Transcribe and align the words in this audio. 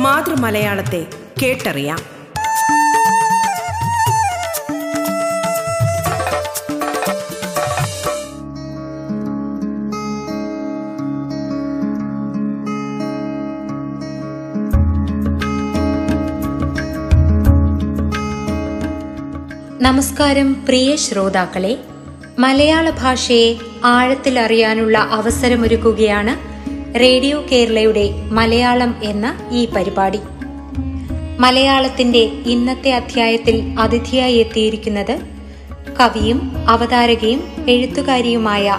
മാതൃമലയാളത്തെ 0.00 1.06
കേട്ടറിയാം. 1.42 1.98
നമസ്കാരം 19.82 20.64
പ്രിയ 20.64 20.96
ശ്രോതാക്കളെ. 20.96 21.78
മലയാള 22.38 22.90
ഭാഷയെ 22.90 23.54
ആഴത്തിൽ 23.84 24.38
അറിയാനുള്ള 24.38 24.98
അവസരമൊരുക്കുകയാണ് 24.98 26.49
റേഡിയോ 26.96 27.44
കേരളയുടെ 27.52 28.10
മലയാളം 28.30 28.94
എന്ന 29.02 29.48
ഈ 29.52 29.66
പരിപാടി. 29.66 30.18
മലയാളത്തിന്റെ 31.38 32.18
ഇന്നത്തെ 32.46 32.92
അധ്യായത്തിൽ 32.92 33.76
അതിഥിയായി 33.80 34.34
എത്തിയിരിക്കുന്നത് 34.34 35.18
കവിയും 36.00 36.52
അവതാരകയും 36.68 37.66
എഴുത്തുകാരിയുമായ 37.68 38.78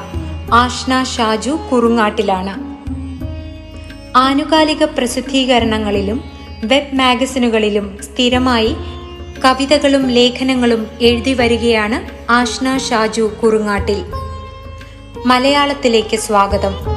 ആഷ്ന 0.53 1.03
ഷാജു 1.03 1.59
കുറുങ്ങാട്ടിലാണ്. 1.71 2.77
ആനുകാലിക 4.17 4.83
പ്രസിദ്ധീകരണങ്ങളിലും 4.83 6.23
വെബ് 6.63 6.95
മാഗസിനുകളിലും 6.95 7.97
സ്ഥിരമായി 8.03 8.75
കവിതകളും 9.45 10.07
ലേഖനങ്ങളും 10.07 10.87
എഴുതി 11.01 11.33
വരികയാണ് 11.33 12.31
ആഷ്ന 12.31 12.77
ഷാജു 12.77 13.31
കുറുങ്ങാട്ടിൽ. 13.43 14.05
മലയാളത്തിലേക്ക് 15.25 16.17
സ്വാഗതം. 16.17 16.90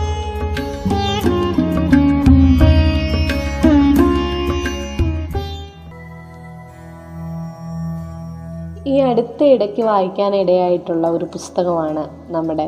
ഈ 8.94 8.98
അടുത്ത 9.00 9.40
ഇടയ്ക്ക് 9.54 9.82
വായിക്കാനിടയായിട്ടുള്ള 9.82 11.06
ഒരു 11.08 11.26
പുസ്തകമാണ് 11.34 12.02
നമ്മുടെ 12.30 12.66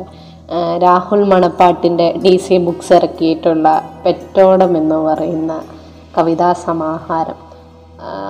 രാഹുൽ 0.83 1.21
മണപ്പാട്ടിന്റെ 1.23 2.07
ഡി 2.23 2.33
സി 2.37 2.57
ബുക്സ് 2.57 2.93
ഇറക്കിയിട്ടുള്ള 2.93 3.67
പെറ്റോടം 4.05 4.71
എന്ന് 4.77 4.99
പറയുന്ന 5.07 5.53
കവിതാ 6.17 6.49
സമാഹാരം. 6.61 7.37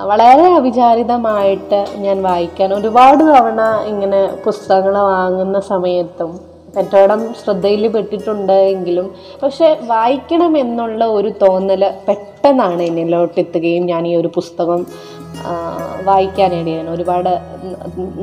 വളരെ 0.04 0.46
അവിചാരിതമായിട്ട് 0.56 1.80
ഞാൻ 1.96 2.18
വായിക്കാൻ 2.22 2.68
ഒരുപാട് 2.74 3.22
തവണ 3.24 3.62
ഇങ്ങനെ 3.86 4.20
പുസ്തകങ്ങൾ 4.44 4.94
വാങ്ങുന്ന 5.10 5.58
സമയത്തും 5.68 6.30
പെറ്റോടം 6.74 7.20
ശ്രദ്ധയിൽ 7.34 7.84
പെട്ടിട്ടുണ്ട് 7.88 8.56
എങ്കിലും 8.72 9.06
പക്ഷെ 9.42 9.68
വായിക്കണമെന്നുള്ള 9.84 11.04
ഒരു 11.10 11.30
തോന്നൽ 11.42 11.82
പെട്ടെന്നാണ് 12.08 12.82
എന്നിലോട്ടെത്തുകയും 12.82 13.84
ഞാൻ 13.84 14.02
ഈ 14.06 14.12
ഒരു 14.16 14.30
പുസ്തകം 14.34 14.80
വായിക്കാനിടയാണ് 16.04 16.90
ഒരുപാട് 16.90 17.32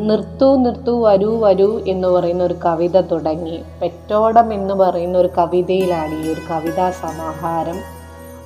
നിർത്തൂ 0.10 0.56
നിർത്തൂ 0.56 0.94
വരൂ 1.06 1.32
വരൂ 1.40 1.80
എന്ന് 1.88 2.08
പറയുന്ന 2.08 2.44
ഒരു 2.44 2.56
കവിത 2.66 3.02
തുടങ്ങി. 3.02 3.64
പെറ്റോടം 3.82 4.54
എന്ന് 4.54 4.74
പറയുന്ന 4.74 5.18
ഒരു 5.18 5.30
കവിതയിലാണ് 5.38 6.26
ഈ 6.26 6.34
ഒരു 6.34 6.42
കവിതാ 6.52 6.92
സമാഹാരം 6.92 7.80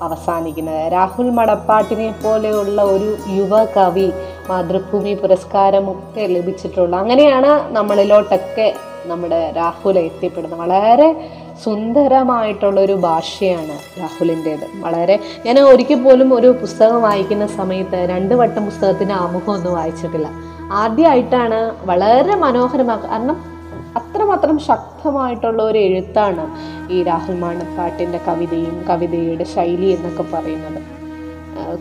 അവസാനിക്കുന്നത്. 0.02 0.92
രാഹുൽ 0.92 1.30
മടപ്പാട്ടിനെ 1.30 2.14
പോലെയുള്ള 2.24 2.82
ഒരു 2.84 3.18
യുവ 3.30 3.64
കവി 3.64 4.12
മാതൃഭൂമി 4.50 5.14
പുരസ്കാരമൊക്കെ 5.14 6.22
ലഭിച്ചിട്ടുള്ള 6.22 6.96
അങ്ങനെയാണ് 6.96 7.74
നമ്മളിലോട്ടൊക്കെ 7.76 8.74
നമ്മുടെ 9.06 9.54
രാഹുൽ 9.56 10.00
എത്തിപ്പെടുന്നത്. 10.00 10.60
വളരെ 10.60 11.10
സുന്ദരമായിട്ടുള്ള 11.64 12.82
ഒരു 12.82 12.94
ഭാഷയാണ് 12.94 13.76
രാഹുലിന്റേത്. 14.00 14.66
വളരെ 14.84 15.20
ഞാൻ 15.46 15.60
ഒരിക്കൽ 15.60 16.04
പോലും 16.04 16.34
ഒരു 16.34 16.50
പുസ്തകം 16.62 17.02
വായിക്കുന്ന 17.02 17.48
സമയത്ത് 17.48 18.00
രണ്ട് 18.10 18.34
വട്ടം 18.34 18.66
പുസ്തകത്തിന്റെ 18.66 19.14
ആമുഖം 19.14 19.54
ഒന്നും 19.54 19.74
വായിച്ചിട്ടില്ല. 19.74 20.30
ആദ്യമായിട്ടാണ് 20.74 21.60
വളരെ 21.92 22.36
മനോഹരമാക്കുക 22.36 23.10
കാരണം 23.10 23.38
അത്രമാത്രം 23.96 24.58
ശക്തമായിട്ടുള്ള 24.60 25.64
ഒരു 25.64 25.78
എഴുത്താണ് 25.78 26.44
ഈ 26.94 27.04
രാഹുൽ 27.04 27.36
മാണപ്പാട്ടിന്റെ 27.40 28.20
കവിതയും 28.28 28.86
കവിതയുടെ 28.90 29.44
ശൈലി 29.56 29.86
എന്നൊക്കെ 29.86 30.26
പറയുന്നത്. 30.34 30.99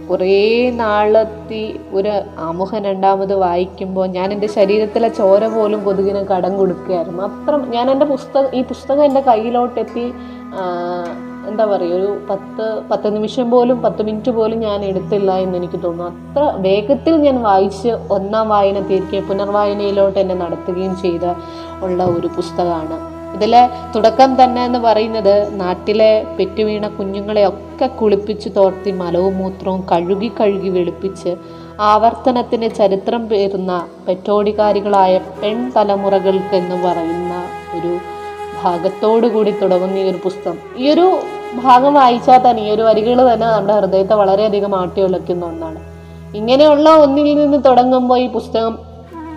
കുറേ 0.09 0.37
നാളെത്തി 0.81 1.63
ഒരു 1.99 2.11
ആമുഖം 2.47 2.81
രണ്ടാമത് 2.89 3.35
വായിക്കുമ്പോൾ 3.45 4.07
ഞാൻ 4.17 4.29
എന്റെ 4.35 4.49
ശരീരത്തിലെ 4.57 5.09
ചോര 5.19 5.47
പോലും 5.55 5.81
കൊതുകിന് 5.85 6.23
കടം 6.33 6.53
കൊടുക്കുകയായിരുന്നു. 6.61 7.23
അത്ര 7.29 7.57
ഞാൻ 7.77 7.87
എന്റെ 7.95 8.07
പുസ്തകം 8.15 8.55
ഈ 8.59 8.63
പുസ്തകം 8.73 9.05
എന്റെ 9.09 9.23
കയ്യിലോട്ടെത്തി 9.31 10.07
എന്താ 11.51 11.65
പറയുക 11.73 11.99
ഒരു 11.99 12.09
പത്ത് 12.31 12.65
പത്ത് 12.91 13.09
നിമിഷം 13.17 13.47
പോലും 13.51 13.77
പത്ത് 13.85 14.03
മിനിറ്റ് 14.09 14.33
പോലും 14.39 14.59
ഞാൻ 14.61 14.81
എടുത്തില്ല 14.85 15.31
എന്ന് 15.45 15.57
എനിക്ക് 15.61 15.79
തോന്നുന്നു. 15.85 16.09
അത്ര 16.31 16.43
വേഗത്തിൽ 16.67 17.15
ഞാൻ 17.27 17.37
വായിച്ച് 17.43 17.93
ഒന്നാം 18.17 18.49
വായന 18.55 18.81
തീർക്കുകയും 18.91 19.29
പുനർവായനയിലോട്ട് 19.29 20.19
എന്നെ 20.25 20.37
നടത്തുകയും 20.45 20.97
ചെയ്ത 21.05 21.25
ഉള്ള 21.87 22.03
ഒരു 22.17 22.31
പുസ്തകമാണ്. 22.37 22.99
ഇതിലെ 23.35 23.69
തുടക്കം 23.95 24.45
തന്നെ 24.45 24.65
എന്ന് 24.65 24.79
പറയുന്നത് 24.79 25.61
നാട്ടിലെ 25.61 26.25
പെറ്റുവീണ 26.39 26.89
കുഞ്ഞുങ്ങളെ 26.89 27.47
ഒക്കെ 27.47 27.87
കുളിപ്പിച്ച് 27.87 28.49
തോർത്തി 28.57 28.93
മലവും 28.93 29.39
മൂത്രവും 29.39 29.85
കഴുകി 29.93 30.33
കഴുകി 30.41 30.69
വെളുപ്പിച്ച് 30.69 31.37
ആവർത്തനത്തിന് 31.81 32.69
ചരിത്രം 32.71 33.29
പേരുന്ന 33.29 33.87
പെറ്റോടികാരികളായ 34.09 35.21
പെൺ 35.43 35.73
തലമുറകൾക്ക് 35.77 36.57
എന്ന് 36.57 36.77
പറയുന്ന 36.87 37.35
ഒരു 37.79 37.99
ഭാഗത്തോടു 38.63 39.27
കൂടി 39.27 39.51
തുടങ്ങുന്ന 39.51 39.99
ഈ 39.99 40.11
ഒരു 40.11 40.19
പുസ്തകം. 40.25 40.57
ഈ 40.77 40.91
ഒരു 40.91 41.07
ഭാഗം 41.65 41.95
വായിച്ചാൽ 41.95 42.51
തന്നെ 42.51 42.63
ഈ 42.63 42.71
ഒരു 42.71 42.83
വരികൾ 42.83 43.35
തന്നെ 43.35 43.47
നമ്മുടെ 43.47 43.75
ഹൃദയത്തെ 43.75 44.15
വളരെയധികം 44.15 44.75
ആട്ടിയുലയ്ക്കുന്ന 44.75 45.45
ഒന്നാണ്. 45.47 45.81
ഇങ്ങനെയുള്ള 46.35 46.89
ഒന്നിൽ 46.97 47.35
നിന്ന് 47.35 47.59
തുടങ്ങുമ്പോൾ 47.65 48.19
ഈ 48.19 48.29
പുസ്തകം 48.29 48.79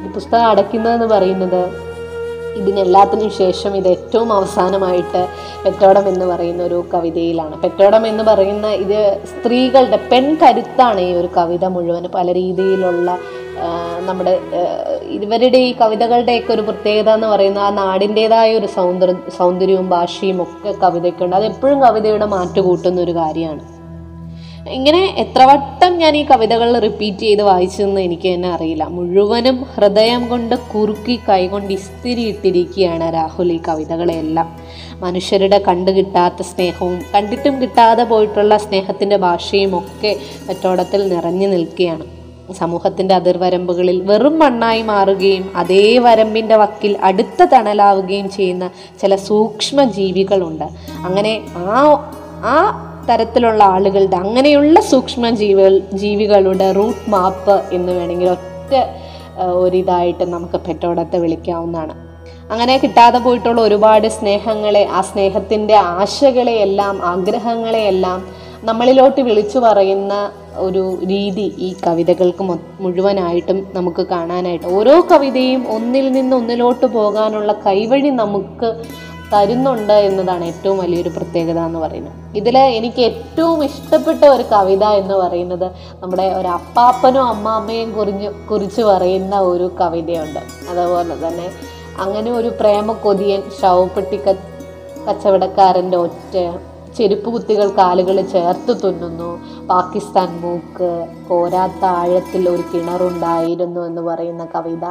ഈ 0.05 0.09
പുസ്തകം 0.11 0.45
അടയ്ക്കുന്നതെന്ന് 0.45 1.05
പറയുന്നത് 1.05 1.90
ഇതിനെല്ലാത്തിനും 2.59 3.29
ശേഷം 3.29 3.75
ഇത് 3.75 3.87
ഏറ്റവും 3.87 4.33
അവസാനമായിട്ട് 4.33 5.27
പെറ്റോടം 5.65 6.09
എന്ന് 6.09 6.25
പറയുന്ന 6.25 6.63
ഒരു 6.63 6.83
കവിതയിലാണ്. 6.93 7.61
പെറ്റോടം 7.61 8.07
എന്ന് 8.07 8.23
പറയുന്ന 8.23 8.67
ഇത് 8.67 8.99
സ്ത്രീകളുടെ 9.31 9.99
പെൺ 10.11 10.37
കരുത്താണ് 10.43 10.99
ഈ 10.99 11.13
ഒരു 11.13 11.29
കവിത 11.37 11.65
മുഴുവൻ 11.65 12.07
പല 12.15 12.33
രീതിയിലുള്ള 12.33 13.17
നമ്മുടെ 14.05 14.39
ഇവരുടെ 15.17 15.57
ഈ 15.57 15.71
കവിതകളുടെയൊക്കെ 15.81 16.53
ഒരു 16.53 16.61
പ്രത്യേകത 16.61 17.09
എന്ന് 17.09 17.27
പറയുന്ന 17.27 17.59
ആ 17.59 17.69
നാടിന്റേതായ 17.69 18.57
ഒരു 18.59 18.65
സൗന്ദര്യ 18.65 19.15
സൗന്ദര്യവും 19.37 19.89
ഭാഷയും 19.89 20.41
ഒക്കെ 20.41 20.71
കവിതയ്ക്കുണ്ട്. 20.83 21.35
അത് 21.35 21.45
എപ്പോഴും 21.45 21.81
കവിതയുടെ 21.81 22.25
മാറ്റുകൂട്ടുന്ന 22.25 23.01
ഒരു 23.01 23.11
കാര്യമാണ്. 23.11 23.80
ഇങ്ങനെ 24.67 25.13
എത്ര 25.17 25.43
വട്ടം 25.43 25.97
ഞാൻ 25.97 26.17
ഈ 26.17 26.23
കവിതകൾ 26.23 26.79
റിപ്പീറ്റ് 26.79 27.17
ചെയ്ത് 27.17 27.41
വായിച്ചതെന്ന് 27.41 28.01
എനിക്ക് 28.01 28.33
തന്നെ 28.33 28.49
അറിയില്ല. 28.49 28.83
മുഴുവനും 28.83 29.65
ഹൃദയം 29.75 30.29
കൊണ്ട് 30.29 30.55
കുറുക്കി 30.55 31.19
കൈകൊണ്ട് 31.29 31.73
ഇസ്തിരി 31.73 32.21
ഇട്ടിരിക്കുകയാണ് 32.21 33.13
രാഹുൽ 33.13 33.51
ഈ 33.51 33.59
കവിതകളെല്ലാം 33.67 34.55
മനുഷ്യരുടെ 34.99 35.63
കണ്ടു 35.67 35.91
കിട്ടാത്ത 35.91 36.41
സ്നേഹവും 36.41 37.01
കണ്ടിട്ടും 37.15 37.61
കിട്ടാതെ 37.61 38.03
പോയിട്ടുള്ള 38.03 38.57
സ്നേഹത്തിന്റെ 38.57 39.17
ഭാഷയും 39.17 39.77
ഒക്കെ 39.77 40.19
കച്ചവടത്തിൽ 40.49 41.07
നിറഞ്ഞു 41.07 41.47
നിൽക്കുകയാണ്. 41.47 42.05
സമൂഹത്തിന്റെ 42.53 43.15
അതിർവരമ്പുകളിൽ 43.15 44.01
വെറും 44.01 44.39
മണ്ണായി 44.39 44.81
മാറുകയും 44.81 45.51
അതേ 45.55 45.97
വരമ്പിന്റെ 45.97 46.55
വക്കിൽ 46.55 46.97
അടുത്ത 47.01 47.43
തണലാവുകയും 47.43 48.29
ചെയ്യുന്ന 48.29 48.69
ചില 49.01 49.15
സൂക്ഷ്മ 49.15 49.83
ജീവികളുണ്ട് 49.83 50.63
അങ്ങനെ 51.05 51.41
ആ 51.55 52.07
ആ 52.43 52.87
തരത്തിലുള്ള 53.11 53.61
ആളുകളുടെ 53.75 54.17
അങ്ങനെയുള്ള 54.17 54.79
സൂക്ഷ്മ 54.91 55.29
ജീവികൾ 55.41 55.73
ജീവികളുടെ 56.03 56.67
റൂട്ട് 56.71 57.09
മാപ്പ് 57.09 57.57
എന്ന് 57.73 57.91
വേണമെങ്കിൽ 57.91 58.29
ഒറ്റ 58.29 58.73
ഒരിതായിട്ട് 59.61 60.23
നമുക്ക് 60.33 60.57
പെറ്റോടത്തെ 60.65 61.17
വിളിക്കാവുന്നതാണ്. 61.17 61.93
അങ്ങനെ 62.51 62.73
കിട്ടാതെ 62.77 63.19
പോയിട്ടുള്ള 63.19 63.59
ഒരുപാട് 63.61 64.07
സ്നേഹങ്ങളെ 64.09 64.83
ആ 64.91 65.01
സ്നേഹത്തിന്റെ 65.01 65.75
ആശകളെയെല്ലാം 65.97 66.95
ആഗ്രഹങ്ങളെയെല്ലാം 67.05 68.19
നമ്മളിലോട്ട് 68.63 69.21
വിളിച്ചു 69.21 69.59
പറയുന്ന 69.59 70.13
ഒരു 70.57 70.83
രീതി 71.03 71.45
ഈ 71.57 71.69
കവിതകൾക്ക് 71.85 72.43
മുഴുവനായിട്ടും 72.79 73.59
നമുക്ക് 73.73 74.03
കാണാനായിട്ട് 74.07 74.67
ഓരോ 74.77 74.95
കവിതയും 75.11 75.61
ഒന്നിൽ 75.67 76.07
നിന്ന് 76.11 76.35
ഒന്നിലോട്ട് 76.35 76.87
പോകാനുള്ള 76.97 77.51
കൈവഴി 77.65 78.11
നമുക്ക് 78.13 78.69
തരുന്നുണ്ട് 79.33 79.93
എന്നതാണ് 79.93 80.45
ഏറ്റവും 80.45 80.77
വലിയൊരു 80.77 81.09
പ്രത്യേകത 81.09 81.59
എന്ന് 81.59 81.79
പറയുന്നത്. 81.79 82.37
ഇതിൽ 82.37 82.57
എനിക്ക് 82.57 83.01
ഏറ്റവും 83.01 83.63
ഇഷ്ടപ്പെട്ട 83.63 84.25
ഒരു 84.25 84.43
കവിത 84.51 84.83
എന്ന് 84.83 85.13
പറയുന്നത് 85.13 85.71
നമ്മുടെ 86.01 86.33
ഒരു 86.33 86.47
അപ്പാപ്പനും 86.47 87.23
അമ്മാമ്മയും 87.23 87.91
കുറിഞ്ഞ് 87.91 88.31
കുറിച്ച് 88.49 88.81
പറയുന്ന 88.81 89.39
ഒരു 89.39 89.71
കവിതയുണ്ട്. 89.81 90.39
അതുപോലെ 90.69 91.27
തന്നെ 91.27 91.47
അങ്ങനെ 91.97 92.31
ഒരു 92.31 92.47
പ്രേമ 92.47 92.91
കൊതിയൻ 92.91 93.41
ശവപ്പെട്ടി 93.61 94.17
കച്ചവടക്കാരന്റെ 94.17 95.97
ഒറ്റ 95.97 96.35
ചെരുപ്പ് 96.97 97.33
കുത്തികൾ 97.33 97.67
കാലുകൾ 97.69 98.21
ചേർത്ത് 98.21 98.73
തുന്നുന്നു. 98.83 99.29
പാകിസ്ഥാൻ 99.69 100.29
മൂക്ക് 100.41 100.89
പോരാത്ത 101.29 101.85
ആഴത്തിൽ 101.85 102.49
ഒരു 102.49 102.63
കിണറുണ്ടായിരുന്നു 102.73 103.85
എന്ന് 103.85 104.01
പറയുന്ന 104.01 104.45
കവിത. 104.55 104.85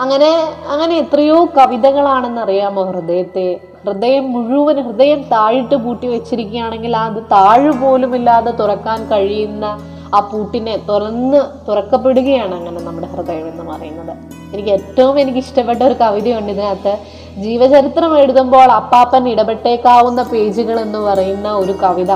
അങ്ങനെ 0.00 0.30
അങ്ങനെ 0.68 0.96
എത്രയോ 0.96 1.44
കവിതകളാണെന്ന് 1.58 2.40
അറിയാമോ 2.40 2.84
ഹൃദയത്തെ? 2.84 3.48
ഹൃദയം 3.86 4.32
മുഴുവൻ 4.32 4.76
ഹൃദയം 4.86 5.22
താഴിട്ട് 5.32 5.74
പൂട്ടി 5.74 6.06
വെച്ചിരിക്കുകയാണെങ്കിൽ 6.06 6.96
അത് 6.96 7.22
താഴ് 7.32 7.72
പോലുമില്ലാതെ 7.82 8.50
തുറക്കാൻ 8.50 9.08
കഴിയുന്ന 9.08 9.66
ആ 10.14 10.20
പൂട്ടിനെ 10.30 10.76
തുറന്ന് 10.88 11.40
തുറക്കപ്പെടുകയാണ് 11.68 12.54
അങ്ങനെ 12.54 12.80
നമ്മുടെ 12.80 13.08
ഹൃദയം 13.14 13.46
എന്ന് 13.48 13.64
പറയുന്നത്. 13.72 14.12
എനിക്ക് 14.54 14.68
ഏറ്റവും 14.68 15.20
എനിക്ക് 15.20 15.38
ഇഷ്ടപ്പെട്ട 15.38 15.80
ഒരു 15.82 15.96
കവിതയുണ്ട് 16.00 16.52
ഇതിനകത്ത്. 16.52 16.94
ജീവചരിത്രം 17.42 18.12
എഴുതുമ്പോൾ 18.18 18.68
അപ്പാപ്പൻ 18.80 19.28
ഇടപെട്ടേക്കാവുന്ന 19.28 20.22
പേജുകൾ 20.22 20.76
എന്ന് 20.80 20.98
പറയുന്ന 20.98 21.48
ഒരു 21.62 21.74
കവിത. 21.82 22.12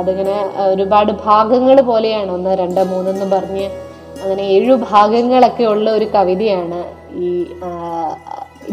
അതിങ്ങനെ 0.00 0.36
ഒരുപാട് 0.72 1.12
ഭാഗങ്ങൾ 1.24 1.80
പോലെയാണ്. 1.80 2.30
ഒന്ന് 2.32 2.50
രണ്ട് 2.58 2.82
മൂന്നെന്ന് 2.84 3.26
പറഞ്ഞ് 3.36 3.66
അങ്ങനെ 4.22 4.42
ഏഴു 4.42 4.74
ഭാഗങ്ങളൊക്കെ 4.90 5.64
ഉള്ള 5.64 5.90
ഒരു 5.90 6.06
കവിതയാണ് 6.14 6.78
ഈ 7.24 7.30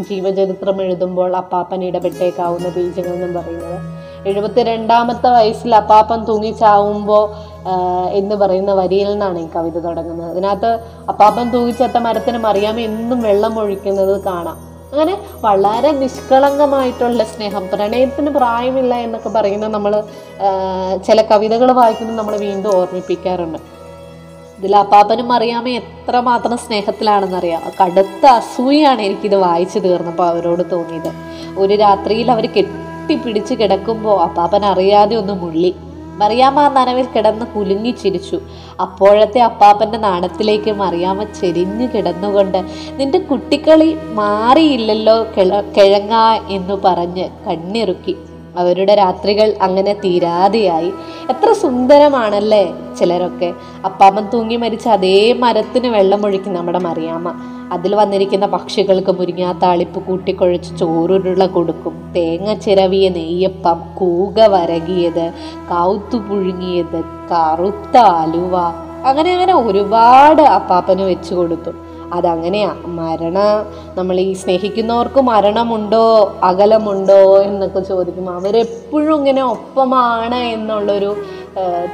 ജീവചരിത്രം 0.08 0.82
എഴുതുമ്പോൾ 0.82 1.30
അപ്പാപ്പൻ 1.36 1.80
ഇടപെട്ടേക്കാവുന്ന 1.84 2.68
പേജുകൾ 2.68 3.12
എന്നും 3.14 3.32
പറയുന്നത്. 3.34 3.78
എഴുപത്തിരണ്ടാമത്തെ 4.28 5.28
വയസ്സിൽ 5.30 5.72
അപ്പാപ്പൻ 5.74 6.20
തൂങ്ങിച്ചാവുമ്പോൾ 6.24 7.24
എന്ന് 8.12 8.34
പറയുന്ന 8.34 8.74
വരിയിൽ 8.74 9.10
നിന്നാണ് 9.10 9.38
ഈ 9.38 9.48
കവിത 9.56 9.78
തുടങ്ങുന്നത്. 9.78 10.30
അതിനകത്ത് 10.30 10.70
അപ്പാപ്പൻ 11.08 11.50
തൂകിച്ചത്ത 11.50 11.98
മരത്തിന് 11.98 12.38
മറിയാമ 12.38 12.78
എന്നും 12.78 13.22
വെള്ളം 13.22 13.58
ഒഴിക്കുന്നത് 13.58 14.24
കാണാം. 14.24 14.72
അങ്ങനെ 14.92 15.18
വളരെ 15.40 15.90
നിഷ്കളങ്കമായിട്ടുള്ള 15.90 17.24
സ്നേഹം 17.24 17.68
പ്രണയത്തിന് 17.72 18.30
പ്രായമില്ല 18.30 18.94
എന്നൊക്കെ 18.94 19.28
പറയുന്ന 19.28 19.68
നമ്മൾ 19.68 20.02
ചില 21.06 21.22
കവിതകൾ 21.22 21.72
വായിക്കുമ്പോൾ 21.72 22.16
നമ്മൾ 22.16 22.36
വീണ്ടും 22.36 22.76
ഓർമ്മിപ്പിക്കാറുണ്ട്. 22.76 23.58
ഇതിൽ 24.58 24.76
അപ്പാപ്പനും 24.76 25.32
അറിയാമേ 25.32 25.76
എത്രമാത്രം 25.76 26.58
സ്നേഹത്തിലാണെന്നറിയാം. 26.58 27.62
കടുത്ത 27.80 28.26
അസൂയാണ് 28.26 29.02
എനിക്കിത് 29.02 29.36
വായിച്ചു 29.36 29.78
തീർന്നപ്പോൾ 29.78 30.26
അവരോട് 30.26 30.62
തോന്നിയത്. 30.72 31.10
ഒരു 31.58 31.74
രാത്രിയിൽ 31.74 32.30
അവർ 32.30 32.46
കെട്ടിപ്പിടിച്ച് 32.46 33.54
കിടക്കുമ്പോൾ 33.54 34.20
അപ്പാപ്പൻ 34.22 34.64
അറിയാതെ 34.64 35.16
ഒന്ന് 35.16 35.32
മുള്ളി. 35.32 35.74
മറിയാമ്മ 36.18 36.60
ആ 36.60 36.68
നനവിൽ 36.68 37.06
കിടന്ന് 37.14 37.46
കുലുങ്ങി 37.46 37.90
ചിരിച്ചു. 37.90 38.38
അപ്പോഴത്തെ 38.80 39.40
അപ്പാപ്പന്റെ 39.40 39.98
നാണത്തിലേക്ക് 39.98 40.72
മറിയാമ്മ 40.72 41.24
ചെരിഞ്ഞു 41.24 41.86
കിടന്നുകൊണ്ട് 41.94 42.58
നിന്റെ 42.98 43.18
കുട്ടിക്കളി 43.18 43.96
മാറിയില്ലല്ലോ 44.20 45.16
കിഴ 45.36 45.60
കിഴങ്ങ 45.60 46.14
എന്ന് 46.48 46.74
പറഞ്ഞ് 46.84 47.28
കണ്ണിറുക്കി. 47.46 48.16
അവരുടെ 48.56 48.94
രാത്രികൾ 48.94 49.54
അങ്ങനെ 49.62 49.92
തീരാതെയായി. 49.92 50.92
എത്ര 51.30 51.52
സുന്ദരമാണല്ലേ 51.52 52.74
ചിലരൊക്കെ. 52.98 53.52
അപ്പാമ്മൻ 53.84 54.28
തൂങ്ങി 54.34 54.56
മരിച്ച 54.56 54.88
അതേ 54.88 55.32
മരത്തിന് 55.32 55.86
വെള്ളമൊഴുക്കി 55.86 56.50
നമ്മുടെ 56.50 56.78
മറിയാമ്മ. 56.78 57.32
അതിൽ 57.72 57.94
വന്നിരിക്കുന്ന 57.94 58.46
പക്ഷികൾക്ക് 58.46 59.12
മുരിങ്ങാത്താളിപ്പ് 59.12 60.00
കൂട്ടിക്കുഴച്ച് 60.02 60.76
ചോറുരുള 60.76 61.46
കൊടുക്കും. 61.46 62.12
തേങ്ങ 62.16 62.54
ചിരവിയ 62.54 63.08
നെയ്യപ്പം 63.08 63.82
കൂക 63.94 64.40
വരകിയത് 64.40 65.32
കൗത്തു 65.70 66.18
പുഴുങ്ങിയത് 66.18 67.00
കറുത്ത 67.32 67.96
അലുവ. 67.96 68.56
അങ്ങനെ 69.04 69.32
അങ്ങനെ 69.32 69.54
ഒരുപാട് 69.54 70.42
അപ്പാപ്പന് 70.42 71.02
വെച്ചു 71.02 71.34
കൊടുത്തു. 71.34 71.91
അതങ്ങനെയാ. 72.12 72.70
മരണ 72.98 73.38
നമ്മൾ 73.96 74.16
ഈ 74.20 74.32
സ്നേഹിക്കുന്നവർക്ക് 74.32 75.20
മരണമുണ്ടോ 75.22 76.04
അകലമുണ്ടോ 76.44 77.20
എന്നൊക്കെ 77.42 77.80
ചോദിക്കും 77.80 78.28
അവരെപ്പോഴും 78.30 79.14
ഇങ്ങനെ 79.18 79.42
ഒപ്പമാണ് 79.54 80.40
എന്നുള്ളൊരു 80.54 81.10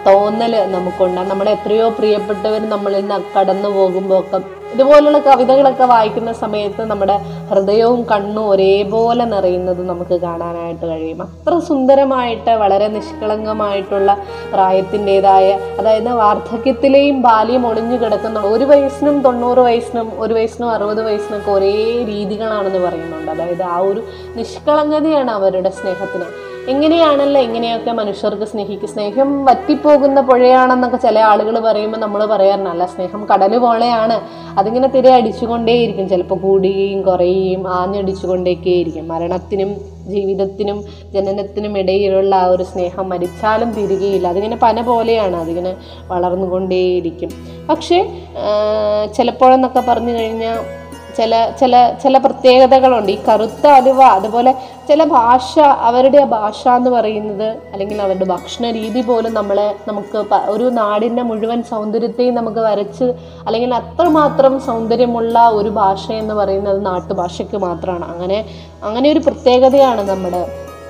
തോന്നൽ 0.07 0.55
നമുക്കുണ്ട്. 0.77 1.21
നമ്മുടെ 1.31 1.51
എത്രയോ 1.51 1.89
പ്രിയപ്പെട്ടവർ 1.89 2.69
നമ്മളിൽ 2.69 3.01
നിന്ന് 3.01 3.39
കടന്നു 3.39 3.69
പോകുമ്പോൾ 3.69 4.19
ഒക്കെ 4.19 4.39
ഇതുപോലുള്ള 4.75 5.19
കവിതകളൊക്കെ 5.19 5.85
വായിക്കുന്ന 5.85 6.33
സമയത്ത് 6.33 6.83
നമ്മുടെ 6.85 7.15
ഹൃദയവും 7.51 8.03
കണ്ണും 8.11 8.51
ഒരേപോലെ 8.51 9.25
നിറയുന്നത് 9.25 9.89
നമുക്ക് 9.89 10.21
കാണാനായിട്ട് 10.21 10.87
കഴിയും. 10.87 11.23
അത്ര 11.23 11.59
സുന്ദരമായിട്ട് 11.59 12.51
വളരെ 12.51 12.89
നിഷ്കളങ്കമായിട്ടുള്ള 12.89 14.17
പ്രായത്തിന്റെതായ 14.53 15.59
അതായത് 15.79 16.09
വാർദ്ധക്യത്തിലെയും 16.09 17.23
ബാല്യം 17.23 17.67
ഒളിഞ്ഞു 17.67 17.97
കിടക്കുന്ന 17.97 18.41
ഒരു 18.41 18.65
വയസ്സിനും 18.65 19.21
തൊണ്ണൂറ് 19.21 19.59
വയസ്സിനും 19.59 20.11
ഒരു 20.19 20.35
വയസ്സിനും 20.35 20.71
അറുപത് 20.71 21.05
വയസ്സിനൊക്കെ 21.05 21.51
ഒരേ 21.51 22.05
രീതികളാണെന്ന് 22.05 22.79
പറയുന്നുണ്ട്. 22.79 23.31
അതായത് 23.31 23.63
ആ 23.63 23.79
ഒരു 23.79 24.03
നിഷ്കളങ്കതയാണ് 24.37 25.31
അവരുടെ 25.31 25.71
സ്നേഹത്തിന്. 25.71 26.48
എങ്ങനെയാണല്ലോ 26.69 27.41
ഇങ്ങനെയൊക്കെ 27.41 27.93
മനുഷ്യർക്ക് 27.93 28.45
സ്നേഹിക്കും? 28.45 28.89
സ്നേഹം 28.89 29.45
വറ്റിപ്പോകുന്ന 29.45 30.21
പുഴയാണെന്നൊക്കെ 30.21 30.97
ചില 30.97 31.19
ആളുകൾ 31.19 31.59
പറയുമ്പോൾ 31.59 31.99
നമ്മൾ 31.99 32.25
പറയാറുണ്ടല്ല 32.25 32.87
സ്നേഹം 32.87 33.27
കടൽ 33.35 33.59
പോലെയാണ്. 33.59 34.21
അതിങ്ങനെ 34.59 34.89
തിരെ 34.89 35.15
അടിച്ചുകൊണ്ടേയിരിക്കും. 35.15 36.09
ചിലപ്പോൾ 36.09 36.39
കൂടുകയും 36.39 37.03
കുറയുകയും 37.03 37.69
ആഞ്ഞടിച്ചുകൊണ്ടേക്കേയിരിക്കും. 37.69 39.09
മരണത്തിനും 39.09 39.75
ജീവിതത്തിനും 40.07 40.85
ജനനത്തിനും 41.15 41.79
ഇടയിലുള്ള 41.79 42.37
ആ 42.37 42.47
ഒരു 42.47 42.63
സ്നേഹം 42.63 43.09
മരിച്ചാലും 43.09 43.71
തിരികെയില്ല. 43.71 44.29
അതിങ്ങനെ 44.29 44.57
പന 44.57 44.81
പോലെയാണ്. 44.81 45.37
അതിങ്ങനെ 45.37 45.75
വളർന്നുകൊണ്ടേയിരിക്കും. 46.07 47.31
പക്ഷേ 47.69 47.99
ചിലപ്പോഴെന്നൊക്കെ 49.17 49.85
പറഞ്ഞു 49.89 50.13
കഴിഞ്ഞാൽ 50.13 50.59
ചില 51.17 51.51
ചില 51.61 51.93
ചില 52.03 52.19
പ്രത്യേകതകളുണ്ട്. 52.19 53.13
ഈ 53.13 53.19
കറുത്ത 53.29 53.67
അലുവ 53.67 54.03
അതുപോലെ 54.03 54.55
ചില 54.89 55.05
ഭാഷ 55.05 55.59
അവരുടെ 55.89 56.21
ഭാഷ 56.25 56.63
എന്ന് 56.69 56.91
പറയുന്നത് 56.91 57.49
അല്ലെങ്കിൽ 57.73 58.03
അവരുടെ 58.03 58.25
ഭക്ഷണ 58.25 58.71
രീതി 58.71 59.01
പോലും 59.03 59.33
നമ്മളെ 59.35 59.67
നമുക്ക് 59.89 60.19
ഒരു 60.55 60.67
നാടിന്റെ 60.81 61.23
മുഴുവൻ 61.23 61.63
സൗന്ദര്യത്തെയും 61.63 62.35
നമുക്ക് 62.35 62.59
വരച്ച് 62.59 63.07
അല്ലെങ്കിൽ 63.47 63.75
അത്രമാത്രം 63.75 64.55
സൗന്ദര്യമുള്ള 64.61 65.39
ഒരു 65.59 65.69
ഭാഷ 65.81 66.05
എന്ന് 66.13 66.35
പറയുന്നത് 66.35 66.87
നാട്ടുഭാഷയ്ക്ക് 66.87 67.57
മാത്രമാണ്. 67.57 68.07
അങ്ങനെ 68.13 68.39
അങ്ങനെ 68.83 69.11
ഒരു 69.13 69.19
പ്രത്യേകതയാണ് 69.19 70.05
നമ്മുടെ 70.11 70.43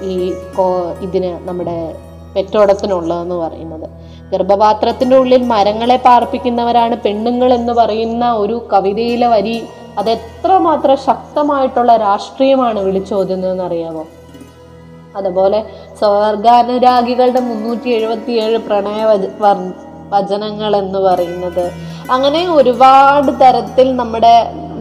ഈ 0.02 0.14
കോ 0.56 0.66
ഇതിന് 1.00 1.32
നമ്മുടെ 1.48 1.78
പെറ്റോടത്തിനുള്ളതെന്ന് 2.34 3.34
പറയുന്നത്. 3.34 3.88
ഗർഭപാത്രത്തിന്റെ 4.32 5.16
ഉള്ളിൽ 5.16 5.42
മരങ്ങളെ 5.52 5.96
പാർപ്പിക്കുന്നവരാണ് 6.06 6.96
പെണ്ണുങ്ങൾ 7.04 7.50
എന്ന് 7.54 7.72
പറയുന്ന 7.72 8.24
ഒരു 8.32 8.56
കവിതയിലെ 8.72 9.26
വരി 9.26 9.56
അത് 9.98 10.10
എത്രമാത്രം 10.10 10.96
ശക്തമായിട്ടുള്ള 10.96 11.96
രാഷ്ട്രീയമാണ് 11.96 12.80
വിളിച്ചോതുന്നതെന്ന് 12.80 13.64
അറിയാമോ 13.64 14.06
അതുപോലെ 15.16 15.58
സ്വർഗാനുരാഗികളുടെ 15.98 17.40
മുന്നൂറ്റി 17.40 17.88
എഴുപത്തി 17.90 18.32
ഏഴ് 18.32 18.58
പ്രണയ 18.58 19.04
വച- 19.04 19.30
വചനങ്ങൾ 20.08 20.76
എന്ന് 20.76 20.98
പറയുന്നത്. 20.98 21.64
അങ്ങനെ 22.10 22.48
ഒരുപാട് 22.48 23.40
തരത്തിൽ 23.40 23.96
നമ്മുടെ 23.96 24.34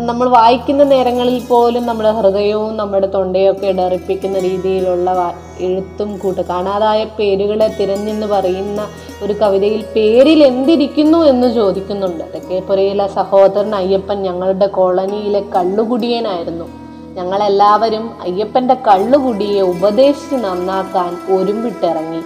നമ്മൾ 0.06 0.30
വായിക്കുന്ന 0.30 0.84
നേരങ്ങളിൽ 0.84 1.42
പോലും 1.46 1.86
നമ്മുടെ 1.86 2.12
ഹൃദയവും 2.12 2.78
നമ്മുടെ 2.78 3.08
തൊണ്ടയൊക്കെ 3.08 3.68
ഇടറിപ്പിക്കുന്ന 3.68 4.40
രീതിയിലുള്ള 4.40 5.34
എഴുത്തും 5.60 6.18
കൂട്ട് 6.18 6.42
കാണാതായ 6.42 7.04
പേരുകളെ 7.04 7.68
തിരഞ്ഞെന്ന് 7.80 8.28
പറയുന്ന 8.28 8.88
ഒരു 9.24 9.34
കവിതയിൽ 9.34 9.84
പേരിൽ 9.96 10.44
എന്തിരിക്കുന്നു 10.44 11.18
എന്ന് 11.18 11.54
ചോദിക്കുന്നുണ്ട്. 11.54 12.24
തെക്കേപ്പുരയിലെ 12.34 13.08
സഹോദരൻ 13.08 13.76
അയ്യപ്പൻ 13.76 14.24
ഞങ്ങളുടെ 14.24 14.68
കോളനിയിലെ 14.68 15.44
കള്ളുകുടിയനായിരുന്നു. 15.56 16.66
ഞങ്ങളെല്ലാവരും 17.14 18.12
അയ്യപ്പന്റെ 18.22 18.74
കള്ളുകുടിയെ 18.74 19.62
ഉപദേശിച്ച് 19.62 20.36
നന്നാക്കാൻ 20.36 21.36
ഒരുമ്പിട്ടിറങ്ങി. 21.36 22.22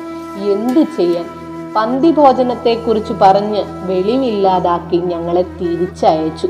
എന്ത് 0.51 0.79
ചെയ്യാൻ? 0.79 1.25
പന്തി 1.75 2.11
ഭോജനത്തെക്കുറിച്ച് 2.11 3.13
പറഞ്ഞ് 3.21 3.63
വെളിവില്ലാതാക്കി 3.83 4.97
ഞങ്ങളെ 4.97 5.41
തിരിച്ചയച്ചു. 5.41 6.49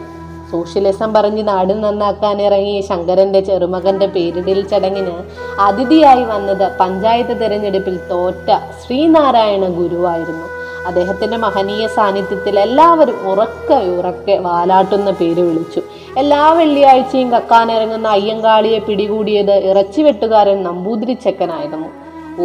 സോഷ്യലിസം 0.51 1.13
പറഞ്ഞ് 1.13 1.48
നാട് 1.48 1.74
നന്നാക്കാൻ 1.84 2.41
ഇറങ്ങി 2.41 2.81
ശങ്കരന്റെ 2.81 3.39
ചെറുമകന്റെ 3.39 4.08
പേരിടൽ 4.08 4.67
ചടങ്ങിന് 4.67 5.15
അതിഥിയായി 5.60 6.24
വന്നത് 6.24 6.77
പഞ്ചായത്ത് 6.79 7.36
തിരഞ്ഞെടുപ്പിൽ 7.41 8.00
തോറ്റ 8.12 8.50
ശ്രീനാരായണ 8.81 9.65
ഗുരുവായിരുന്നു. 9.79 10.48
അദ്ദേഹത്തിന്റെ 10.88 11.38
മഹനീയ 11.38 11.88
സാന്നിധ്യത്തിൽ 11.88 12.60
എല്ലാവരും 12.60 13.17
ഉറക്കെ 13.31 13.79
ഉറക്കെ 13.98 14.36
വാലാട്ടുന്ന 14.36 15.12
പേര് 15.12 15.41
വിളിച്ചു. 15.41 15.81
എല്ലാ 16.17 16.53
വെള്ളിയാഴ്ചയും 16.53 17.31
കക്കാനിറങ്ങുന്ന 17.31 18.08
അയ്യങ്കാളിയെ 18.08 18.79
പിടികൂടിയത് 18.79 19.55
ഇറച്ചിവെട്ടുകാരൻ 19.70 20.63
നമ്പൂതിരി 20.63 20.70
നമ്പൂതിരിച്ചക്കനായിരുന്നു 20.72 21.89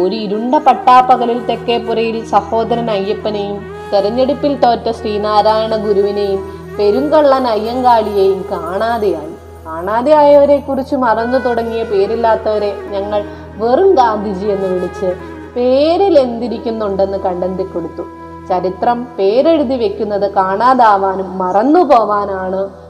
ഒരു 0.01 0.15
ഇരുണ്ട 0.15 0.55
പട്ടാപ്പകലിൽ 0.55 1.39
തെക്കേപ്പുരയിൽ 1.45 2.25
സഹോദരൻ 2.25 2.91
അയ്യപ്പനെയും 2.91 3.57
തെരഞ്ഞെടുപ്പിൽ 3.93 4.53
തോറ്റ 4.55 4.87
ശ്രീനാരായണ 4.91 5.75
ഗുരുവിനെയും 5.85 6.56
പെരുങ്കള്ളൻ 6.77 7.47
അയ്യങ്കാളിയെയും 7.47 8.45
കാണാതെയായി. 8.51 9.33
കാണാതെയായവരെ 9.65 10.57
കുറിച്ച് 10.59 10.95
മറന്നു 10.95 11.37
തുടങ്ങിയ 11.37 11.83
പേരില്ലാത്തവരെ 11.83 12.75
ഞങ്ങൾ 12.89 13.21
വെറും 13.57 13.95
ഗാന്ധിജി 13.95 14.45
എന്ന് 14.45 14.67
വിളിച്ച് 14.67 15.09
പേരിൽ 15.55 16.19
എന്തിരിക്കുന്നുണ്ടെന്ന് 16.19 17.17
കണ്ടെത്തി 17.17 17.63
കൊടുത്തു 17.63 18.03
ചരിത്രം 18.49 19.03
പേരെഴുതി 19.03 19.75
വെക്കുന്നത് 19.75 20.31
കാണാതാവാനും 20.31 21.37
മറന്നു 21.37 21.79
പോവാനാണ് 21.79 22.86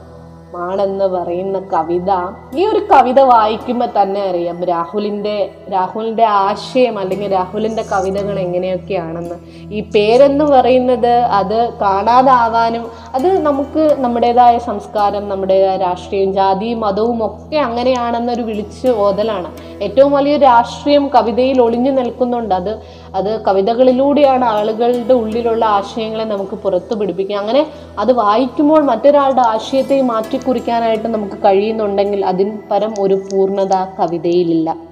ആണെന്ന് 0.56 1.06
പറയുന്ന 1.06 1.58
കവിത 1.58 2.10
ഈ 2.56 2.66
ഒരു 2.66 2.80
കവിത 2.92 3.20
വായിക്കുമ്പോൾ 3.20 3.88
തന്നെ 4.02 4.28
അറിയാം 4.28 4.64
രാഹുലിന്റെ 4.64 5.50
രാഹുലിന്റെ 5.72 6.24
ആശയം 6.24 6.98
അല്ലെങ്കിൽ 6.98 7.30
രാഹുലിന്റെ 7.30 7.84
കവിതകൾ 7.92 8.38
എങ്ങനെയൊക്കെയാണെന്ന്. 8.38 9.36
ഈ 9.70 9.80
പേരെന്ന് 9.80 10.44
പറയുന്നത് 10.44 11.14
അത് 11.40 11.72
കാണാതാവാനും 11.80 12.86
അത് 13.14 13.42
നമുക്ക് 13.42 13.96
നമ്മുടേതായ 13.98 14.58
സംസ്കാരം 14.58 15.28
നമ്മുടേതായ 15.28 15.76
രാഷ്ട്രീയം 15.76 16.32
ജാതിയും 16.32 16.80
മതവും 16.80 17.26
ഒക്കെ 17.26 17.56
അങ്ങനെയാണെന്നൊരു 17.56 18.42
വിളിച്ച് 18.42 18.88
ഓതലാണ്. 18.88 19.67
ഏറ്റവും 19.82 20.12
വലിയ 20.12 20.36
രാഷ്ട്രീയം 20.36 21.08
കവിതയിൽ 21.08 21.62
ഒളിഞ്ഞു 21.62 21.90
നിൽക്കുന്നുണ്ട്. 21.90 22.54
അത് 22.54 22.82
അത് 23.14 23.44
കവിതകളിലൂടെയാണ് 23.44 24.44
ആളുകളുടെ 24.44 25.14
ഉള്ളിലുള്ള 25.14 25.64
ആശയങ്ങളെ 25.64 26.24
നമുക്ക് 26.24 26.56
പുറത്തു 26.56 26.94
പിടിപ്പിക്കുക. 26.94 27.36
അങ്ങനെ 27.36 27.66
അത് 27.98 28.12
വായിക്കുമ്പോൾ 28.12 28.82
മറ്റൊരാളുടെ 28.82 29.40
ആശയത്തെ 29.40 30.00
മാറ്റിക്കുറിക്കാനായിട്ട് 30.02 31.08
നമുക്ക് 31.08 31.38
കഴിയുന്നുണ്ടെങ്കിൽ 31.44 32.24
അതിന് 32.24 32.58
പരം 32.70 32.94
ഒരു 33.00 33.14
പൂർണത 33.14 33.74
കവിതയിലില്ല. 33.98 34.88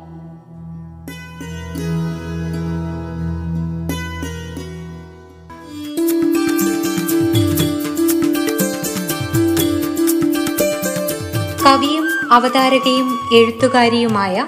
കവിയും 11.66 12.07
അവതാരകയും 12.33 13.09
എഴുത്തുകാരിയുമായ 13.35 14.47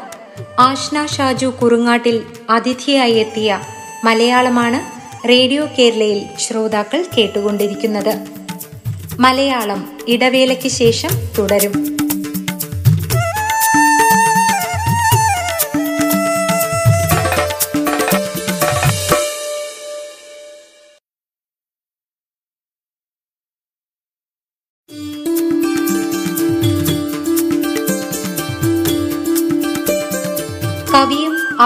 ആഷ്ന 0.58 1.06
ഷാജു 1.06 1.46
കുറുങ്ങാട്ടിൽ 1.46 2.24
അതിഥിയായി 2.50 3.12
എത്തിയ 3.12 3.60
മലയാളമാണ് 4.04 4.80
റേഡിയോ 5.28 5.66
കേരളയിൽ 5.78 6.20
ശ്രോതാക്കൾ 6.38 7.04
കേട്ടുകൊണ്ടിരിക്കുന്നത്. 7.18 8.14
മലയാളം 9.20 9.98
ഇടവേളയ്ക്ക് 10.08 10.68
ശേഷം 10.68 11.10
തുടരും. 11.38 11.74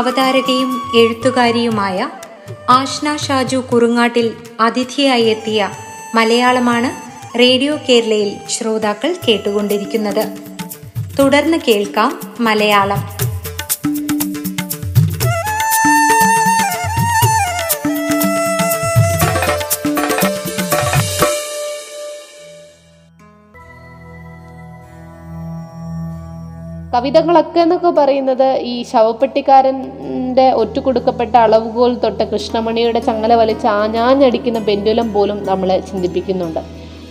അവതാരകയും 0.02 0.82
എഴുത്തുകാരിയുമായ 0.96 2.10
ആഷ്ന 2.70 3.16
ഷാജു 3.16 3.56
കുറുങ്ങാട്ടിൽ 3.56 4.36
അതിഥിയായി 4.60 5.22
എത്തിയ 5.22 5.70
മലയാളമാണ് 6.14 6.90
റേഡിയോ 7.38 7.76
കേരളയിൽ 7.88 8.36
ശ്രോതാക്കൾ 8.48 9.16
കേട്ടുകൊണ്ടിരിക്കുന്നത്. 9.28 10.24
തുടർന്ന് 11.18 11.58
കേൾക്കാം 11.68 12.20
മലയാളം. 12.40 13.31
കവിതകളൊക്കെ 26.94 27.60
എന്നൊക്കെ 27.60 27.90
പറയുന്നത് 27.90 28.48
ഈ 28.60 28.82
ശവപ്പെട്ടിക്കാരന്റെ 28.82 30.52
ഒറ്റുകൊടുക്കപ്പെട്ട 30.52 31.36
അളവുകോൽ 31.36 31.94
തൊട്ട് 31.94 32.24
കൃഷ്ണമണിയുടെ 32.24 33.00
ചങ്ങല 33.00 33.34
വലിച്ച് 33.34 33.66
ആഞ്ഞാഞ്ഞടിക്കുന്ന 33.66 34.58
പെൻഡുലം 34.58 35.12
പോലും 35.12 35.46
നമ്മളെ 35.46 35.80
ചിന്തിപ്പിക്കുന്നുണ്ട്. 35.80 36.60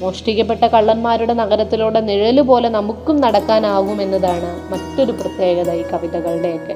മോഷ്ടിക്കപ്പെട്ട 0.02 0.66
കള്ളന്മാരുടെ 0.66 1.34
നഗരത്തിലൂടെ 1.34 2.00
നിഴൽ 2.00 2.42
പോലെ 2.42 2.70
നമുക്കും 2.70 3.22
നടക്കാനാവും 3.22 4.02
എന്നതാണ് 4.02 4.72
മറ്റൊരു 4.72 5.12
പ്രത്യേകത 5.12 5.72
ഈ 5.72 5.82
കവിതകളുടെയൊക്കെ. 5.82 6.76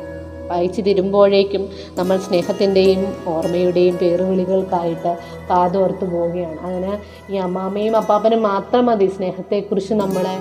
വായിച്ചു 0.49 0.81
തിരുമ്പോഴേക്കും 0.81 1.69
നമ്മൾ 1.95 2.17
സ്നേഹത്തിന്റെയും 2.17 3.15
ഓർമ്മയുടെയും 3.27 3.97
പേറുവിളികൾക്കായിട്ട് 3.97 5.17
കാതോർത്ത് 5.49 6.11
പോവുകയാണ്. 6.11 6.59
അങ്ങനെ 6.59 6.99
ഈ 7.33 7.37
അമ്മാമ്മയും 7.37 7.97
അപ്പാപ്പനും 7.97 8.43
മാത്രം 8.43 8.85
മതി 8.85 9.07
സ്നേഹത്തെക്കുറിച്ച് 9.07 9.93
നമ്മളെ 9.93 10.35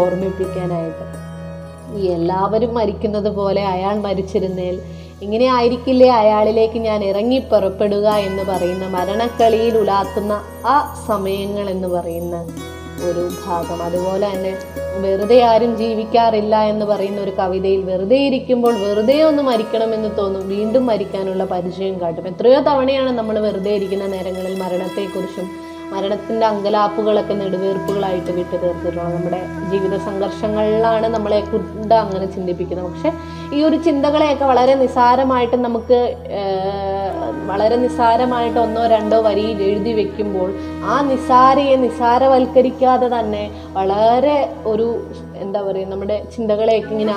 ഓർമ്മിപ്പിക്കാനായിട്ട്. 0.00 1.19
ഈ 1.98 2.06
എല്ലാവരും 2.06 2.74
മരിക്കുന്നത് 2.74 3.28
പോലെ 3.28 3.62
അയാൾ 3.64 3.94
മരിച്ചിരുന്നേൽ 3.94 4.80
ഇങ്ങനെ 5.22 5.46
ആയിരിക്കില്ലേ 5.52 6.08
അയാളിലേക്ക് 6.08 6.78
ഞാൻ 6.78 7.04
ഇറങ്ങി 7.04 7.38
പുറപ്പെടുക 7.38 8.08
എന്ന് 8.08 8.42
പറയുന്ന 8.42 8.88
മരണക്കളിയിൽ 8.88 9.76
ഉലാത്തുന്ന 9.76 10.42
ആ 10.64 10.94
സമയങ്ങൾ 11.06 11.70
എന്ന് 11.70 11.88
പറയുന്ന 11.88 12.36
ഒരു 13.08 13.28
ഭാഗം. 13.46 13.82
അതുപോലെ 13.82 14.26
തന്നെ 14.34 14.56
വെറുതെ 15.00 15.42
ആരും 15.42 15.76
ജീവിക്കാറില്ല 15.76 16.62
എന്ന് 16.62 16.86
പറയുന്ന 16.86 17.20
ഒരു 17.20 17.30
കവിതയിൽ 17.38 17.82
വെറുതെ 17.82 18.16
ഇരിക്കുമ്പോൾ 18.16 18.74
വെറുതെ 18.74 19.22
ഒന്ന് 19.22 19.42
മരിക്കണമെന്ന് 19.42 20.10
തോന്നും. 20.18 20.48
വീണ്ടും 20.48 20.86
മരിക്കാനുള്ള 20.86 21.44
പരിചയം 21.44 22.00
കാട്ടും. 22.00 22.28
എത്രയോ 22.28 22.60
തവണയാണ് 22.60 23.10
നമ്മൾ 23.10 23.38
വെറുതെ 23.38 23.74
ഇരിക്കുന്ന 23.74 24.06
നേരങ്ങളിൽ 24.06 24.62
മരണത്തെക്കുറിച്ചും 24.62 25.69
മരണത്തിന്റെ 25.92 26.46
അങ്കലാപ്പുകളൊക്കെ 26.46 27.34
നെടുവീർപ്പുകളായിട്ട് 27.34 28.30
വിട്ടു 28.38 28.56
തീർത്തിട്ടുള്ളത് 28.62 29.14
നമ്മുടെ 29.14 29.40
ജീവിത 29.70 29.94
സംഘർഷങ്ങളിലാണ് 30.08 31.06
നമ്മളെ 31.06 31.40
കുണ്ട 31.40 31.92
അങ്ങനെ 32.04 32.26
ചിന്തിപ്പിക്കുന്നത്. 32.26 32.88
പക്ഷെ 32.90 33.12
ഈ 33.56 33.60
ഒരു 33.64 33.76
ചിന്തകളെയൊക്കെ 33.76 34.44
വളരെ 34.44 34.74
നിസാരമായിട്ട് 34.74 35.56
നമുക്ക് 35.66 35.98
വളരെ 37.50 37.76
നിസാരമായിട്ട് 37.76 38.58
ഒന്നോ 38.58 38.82
രണ്ടോ 38.86 39.18
വരിയിൽ 39.20 39.58
എഴുതി 39.62 39.92
വെക്കുമ്പോൾ 39.92 40.50
ആ 40.84 40.96
നിസാരയെ 41.10 41.76
നിസാരവൽക്കരിക്കാതെ 41.76 43.08
തന്നെ 43.18 43.44
വളരെ 43.72 44.36
ഒരു 44.66 44.88
എന്താ 45.40 45.62
പറയുക 45.62 45.88
നമ്മുടെ 45.88 46.16
ചിന്തകളെയൊക്കെ 46.36 46.92
ഇങ്ങനെ 46.94 47.14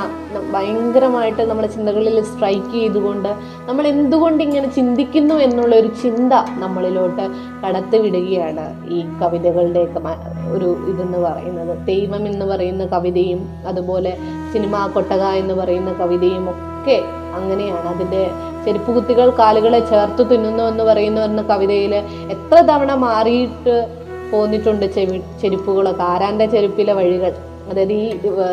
ഭയങ്കരമായിട്ട് 0.54 1.42
നമ്മുടെ 1.42 1.68
ചിന്തകളിൽ 1.68 2.24
സ്ട്രൈക്ക് 2.24 2.74
ചെയ്തുകൊണ്ട് 2.74 3.30
നമ്മൾ 3.70 3.88
എന്തുകൊണ്ട് 3.88 4.44
ഇങ്ങനെ 4.44 4.68
ചിന്തിക്കുന്നു 4.68 5.36
എന്നുള്ള 5.36 5.76
ഒരു 5.76 5.88
ചിന്ത 6.04 6.34
നമ്മളിലോട്ട് 6.34 7.26
കടത്തിവിടുകയാണ് 7.64 8.66
ഈ 8.94 9.00
കവിതകളുടെയൊക്കെ 9.22 10.02
ഒരു 10.56 10.70
ഇതെന്ന് 10.92 11.18
പറയുന്നത്. 11.18 11.78
ദൈവം 11.86 12.28
എന്ന് 12.28 12.46
പറയുന്ന 12.46 12.86
കവിതയും 12.86 13.50
അതുപോലെ 13.68 14.18
സിനിമ 14.54 14.88
കൊട്ടക 14.88 15.24
എന്ന് 15.42 15.54
പറയുന്ന 15.54 15.94
കവിതയും 15.94 16.50
ഒക്കെ 16.50 16.98
അങ്ങനെയാണ്. 17.36 17.88
അതിന്റെ 17.88 18.32
ചെരുപ്പ് 18.66 18.92
കുത്തികൾ 18.96 19.30
കാലുകളെ 19.40 19.80
ചേർത്ത് 19.80 20.24
തിന്നുന്നു 20.32 20.64
എന്ന് 20.64 20.84
പറയുന്ന 20.84 21.24
എന്ന 21.26 21.42
കവിതയിൽ 21.42 21.94
എത്ര 22.36 22.58
തവണ 22.62 22.94
മാറിയിട്ട് 22.94 23.76
പോന്നിട്ടുണ്ട് 24.32 24.86
ചെവി 24.96 25.18
ചെരുപ്പുകളൊക്കെ. 25.42 26.04
ആരാന്റെ 26.04 26.46
ചെരുപ്പിലെ 26.46 26.94
വഴികൾ? 26.94 27.34
അതായത് 27.70 27.94
ഈ 27.94 28.06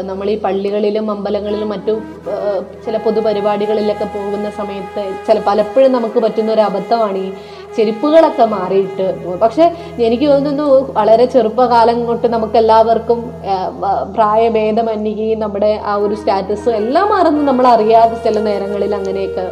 നമ്മൾ 0.03 0.27
ഈ 0.31 0.37
പള്ളികളിലും 0.45 1.07
അമ്പലങ്ങളിലും 1.11 1.71
മറ്റു 1.75 1.95
ചില 2.85 2.97
പൊതുപരിപാടികളിലൊക്കെ 2.97 4.07
പോകുന്ന 4.17 4.51
സമയത്ത് 4.51 5.05
ചില 5.27 5.39
പലപ്പോഴും 5.49 5.93
നമുക്ക് 5.93 6.19
പറ്റുന്ന 6.19 6.53
ഒരു 6.53 6.61
അബദ്ധമാണ് 6.61 7.19
ഈ 7.19 7.31
ചെരുപ്പുകളൊക്കെ 7.77 8.45
മാറിയിട്ട് 8.55 9.07
പക്ഷെ 9.43 9.65
എനിക്ക് 10.07 10.27
തോന്നുന്നു 10.31 10.69
വളരെ 10.99 11.27
ചെറുപ്പകാലം 11.35 11.99
തൊട്ട് 12.07 12.29
നമുക്ക് 12.35 12.57
എല്ലാവർക്കും 12.57 13.21
പ്രായഭേദമന്യേ 14.17 15.29
നമ്മുടെ 15.35 15.73
ആ 15.85 15.95
ഒരു 16.05 16.15
സ്റ്റാറ്റസും 16.15 16.79
എല്ലാം 16.81 17.09
മാറുന്നു 17.15 17.43
നമ്മൾ 17.43 17.67
അറിയാതെ 17.75 18.17
ചില 18.27 18.39
നേരങ്ങളിൽ 18.41 18.95
അങ്ങനെയൊക്കെ 18.95 19.45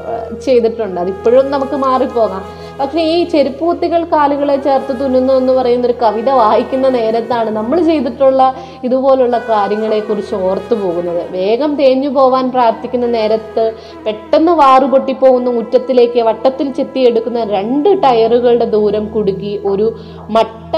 ചെയ്തിട്ടുണ്ട്. 0.47 0.99
അതിപ്പോഴും 1.01 1.47
നമുക്ക് 1.51 1.79
മാറിപ്പോകാം. 1.87 2.45
പക്ഷെ 2.79 3.01
ഈ 3.13 3.17
ചെരുപ്പ് 3.25 3.63
കുത്തികൾ 3.65 4.03
കാലുകളെ 4.05 4.57
ചേർത്ത് 4.57 4.93
തുന്നുന്നു 5.01 5.33
എന്ന് 5.33 5.53
പറയുന്ന 5.53 5.87
ഒരു 5.87 5.97
കവിത 6.03 6.31
വായിക്കുന്ന 6.41 6.89
നേരത്താണ് 6.89 7.51
നമ്മൾ 7.51 7.79
ചെയ്തിട്ടുള്ള 7.81 8.43
ഇതുപോലുള്ള 8.85 9.39
കാര്യങ്ങളെ 9.49 10.01
കുറിച്ച് 10.01 10.37
ഓർത്തു 10.49 10.75
പോകുന്നത്. 10.75 11.23
വേഗം 11.31 11.71
തേഞ്ഞു 11.75 12.11
പോവാൻ 12.11 12.47
പ്രാർത്ഥിക്കുന്ന 12.51 13.07
നേരത്ത് 13.09 13.65
പെട്ടെന്ന് 14.07 14.53
വാറുപൊട്ടിപ്പോകുന്ന 14.53 15.51
മുറ്റത്തിലേക്ക് 15.51 16.23
വട്ടത്തിൽ 16.23 16.69
ചെത്തിയെടുക്കുന്ന 16.73 17.43
രണ്ട് 17.51 17.91
ടയറുകളുടെ 18.03 18.69
ദൂരം 18.69 19.07
കുടുക്കി 19.07 19.55
ഒരു 19.65 19.89
മട്ട 20.29 20.75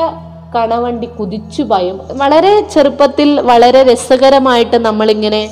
കണവണ്ടി 0.55 1.09
കുതിച്ചു 1.19 1.63
ഭയം 1.63 1.97
വളരെ 2.23 2.55
ചെറുപ്പത്തിൽ 2.73 3.29
വളരെ 3.41 3.81
രസകരമായിട്ട് 3.83 4.79
നമ്മളിങ്ങനെ 4.79 5.43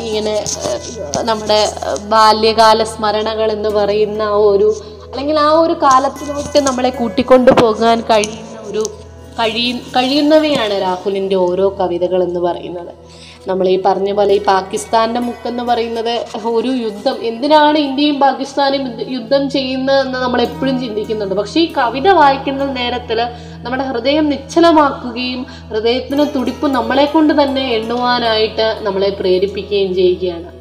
ഇങ്ങനെ 0.00 0.34
നമ്മുടെ 1.24 1.58
ബാല്യകാല 2.08 2.82
സ്മരണകൾ 2.84 3.48
എന്ന് 3.52 3.70
പറയുന്ന 3.70 4.24
ഒരു 4.40 4.68
അല്ലെങ്കിൽ 5.12 5.38
ആ 5.38 5.50
ഒരു 5.50 5.72
കാലത്തിലോട്ട് 5.72 6.58
നമ്മളെ 6.58 6.90
കൂട്ടിക്കൊണ്ടു 6.90 7.50
പോകാൻ 7.50 8.00
കഴിയുന്ന 8.00 8.70
ഒരു 8.70 8.90
കഴിയ 9.38 9.72
കഴിയുന്നവയാണ് 9.72 10.82
രാഹുലിന്റെ 10.82 11.36
ഓരോ 11.36 11.76
കവിതകൾ 11.80 12.22
എന്ന് 12.22 12.40
പറയുന്നത്. 12.40 12.94
നമ്മൾ 13.48 13.68
ഈ 13.68 13.82
പറഞ്ഞ 13.86 14.12
പോലെ 14.12 14.34
ഈ 14.34 14.42
പാകിസ്ഥാന്റെ 14.42 15.20
മുക്കെന്ന് 15.20 15.62
പറയുന്നത് 15.62 16.26
ഒരു 16.44 16.68
യുദ്ധം. 16.68 17.16
എന്തിനാണ് 17.22 17.78
ഇന്ത്യയും 17.78 18.20
പാകിസ്ഥാനും 18.20 19.12
യുദ്ധ- 19.12 19.48
ചെയ്യുന്നതെന്ന് 19.48 20.18
നമ്മൾ 20.18 20.42
എപ്പോഴും 20.42 20.80
ചിന്തിക്കുന്നുണ്ട്. 20.80 21.34
പക്ഷേ 21.34 21.60
ഈ 21.60 21.72
കവിത 21.72 22.08
വായിക്കുന്ന 22.08 22.64
നേരത്തിൽ 22.64 23.22
നമ്മുടെ 23.62 23.82
ഹൃദയം 23.82 24.28
നിശ്ചലമാക്കുകയും 24.28 25.46
ഹൃദയത്തിന് 25.68 26.26
തുടിപ്പ് 26.36 26.68
നമ്മളെ 26.68 27.04
കൊണ്ട് 27.04 27.42
തന്നെ 27.42 27.70
എണ്ണുവാനായിട്ട് 27.70 28.78
നമ്മളെ 28.82 29.10
പ്രേരിപ്പിക്കുകയും 29.10 29.94
ചെയ്യുകയാണ്. 29.94 30.51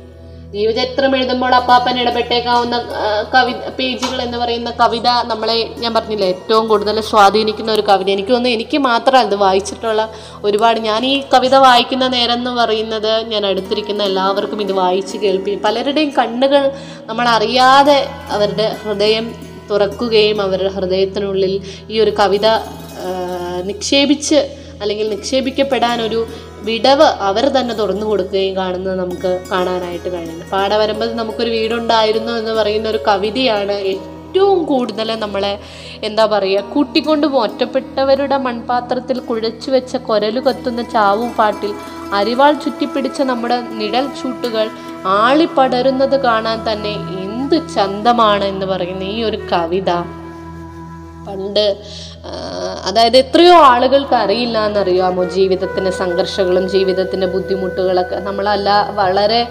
ജീവചരിത്രം 0.54 1.12
എഴുതുമ്പോൾ 1.18 1.54
അപ്പാപ്പൻ 1.58 1.96
ഇടപെട്ടേക്കാവുന്ന 2.02 2.78
കവി 3.34 3.54
പേജുകൾ 3.78 4.18
എന്ന് 4.26 4.38
പറയുന്ന 4.42 4.72
കവിത 4.82 5.10
നമ്മളെ 5.30 5.56
ഞാൻ 5.84 5.92
പറഞ്ഞില്ല 5.98 6.26
ഏറ്റവും 6.34 6.66
കൂടുതൽ 6.72 6.98
സ്വാധീനിക്കുന്ന 7.10 7.70
ഒരു 7.78 7.84
കവിത. 7.90 8.10
എനിക്ക് 8.16 8.32
തോന്നുന്നു 8.34 8.56
എനിക്ക് 8.58 8.78
മാത്രമല്ല 8.88 9.30
ഇത് 9.30 9.38
വായിച്ചിട്ടുള്ള 9.46 10.04
ഒരുപാട്. 10.44 10.80
ഞാൻ 10.90 11.02
ഈ 11.12 11.14
കവിത 11.34 11.56
വായിക്കുന്ന 11.68 12.08
നേരം 12.18 12.40
എന്ന് 12.42 12.54
പറയുന്നത് 12.60 13.12
ഞാൻ 13.32 13.46
അടുത്തിരിക്കുന്ന 13.52 14.04
എല്ലാവർക്കും 14.04 14.62
ഇത് 14.66 14.74
വായിച്ച് 14.82 15.18
കേൾപ്പി 15.24 15.56
പലരുടെയും 15.68 16.12
കണ്ണുകൾ 16.20 16.66
നമ്മൾ 17.10 17.28
അറിയാതെ 17.38 18.00
അവരുടെ 18.36 18.68
ഹൃദയം 18.84 19.28
തുറക്കുകയും 19.72 20.38
അവരുടെ 20.48 20.72
ഹൃദയത്തിനുള്ളിൽ 20.78 21.54
ഈ 21.90 21.98
ഒരു 22.04 22.14
കവിത 22.22 22.48
നിക്ഷേപിച്ച് 23.72 24.40
അല്ലെങ്കിൽ 24.82 25.08
നിക്ഷേപിക്കപ്പെടാൻ 25.10 25.98
ഒരു 26.06 26.20
വിടവ് 26.64 27.08
അവർ 27.22 27.46
തന്നെ 27.50 27.74
തുറന്നു 27.74 28.06
കൊടുക്കുകയും 28.06 28.56
കാണുന്നത് 28.56 28.96
നമുക്ക് 28.96 29.32
കാണാനായിട്ട് 29.52 30.10
കഴിയുന്നു 30.10 30.46
പാട 30.52 30.74
വരുമ്പോൾ 30.76 31.12
നമുക്കൊരു 31.14 31.50
വീടുണ്ടായിരുന്നു 31.50 32.32
എന്ന് 32.32 32.54
പറയുന്ന 32.54 32.90
ഒരു 32.90 33.00
കവിതയാണ് 33.08 33.78
ഏറ്റവും 33.86 34.60
കൂടുതൽ 34.66 35.10
നമ്മളെ 35.20 35.54
എന്താ 36.04 36.26
പറയുക 36.26 36.70
കൂട്ടിക്കൊണ്ട് 36.74 37.28
ഒറ്റപ്പെട്ടവരുടെ 37.40 38.38
മൺപാത്രത്തിൽ 38.38 39.20
കുഴച്ചു 39.20 39.72
വെച്ച 39.72 39.96
കൊരലു 40.06 40.42
കത്തുന്ന 40.42 40.82
ചാവും 40.90 41.32
പാട്ടിൽ 41.32 41.74
അരിവാൾ 42.14 42.54
ചുറ്റിപ്പിടിച്ച 42.54 43.22
നമ്മുടെ 43.22 43.58
നിഴൽ 43.74 44.08
ചൂട്ടുകൾ 44.22 44.66
ആളിപ്പടരുന്നത് 45.18 46.18
കാണാൻ 46.22 46.58
തന്നെ 46.68 46.94
എന്ത് 47.24 47.58
ചന്തമാണ് 47.76 48.46
എന്ന് 48.46 48.66
പറയുന്ന 48.66 49.04
ഈ 49.14 49.24
ഒരു 49.24 49.40
കവിത. 49.54 49.92
പണ്ട് 51.26 51.66
അതായത് 52.88 53.18
എത്രയോ 53.18 53.56
ആളുകൾക്ക് 53.72 54.16
അറിയില്ല 54.16 54.58
എന്നറിയാമോ 54.66 55.24
ജീവിതത്തിന്റെ 55.38 55.92
സംഘർഷങ്ങളും 55.92 56.66
ജീവിതത്തിന്റെ 56.70 57.28
ബുദ്ധിമുട്ടുകളൊക്കെ. 57.36 58.16
നമ്മളല്ല 58.28 58.70
വളരെ 59.00 59.42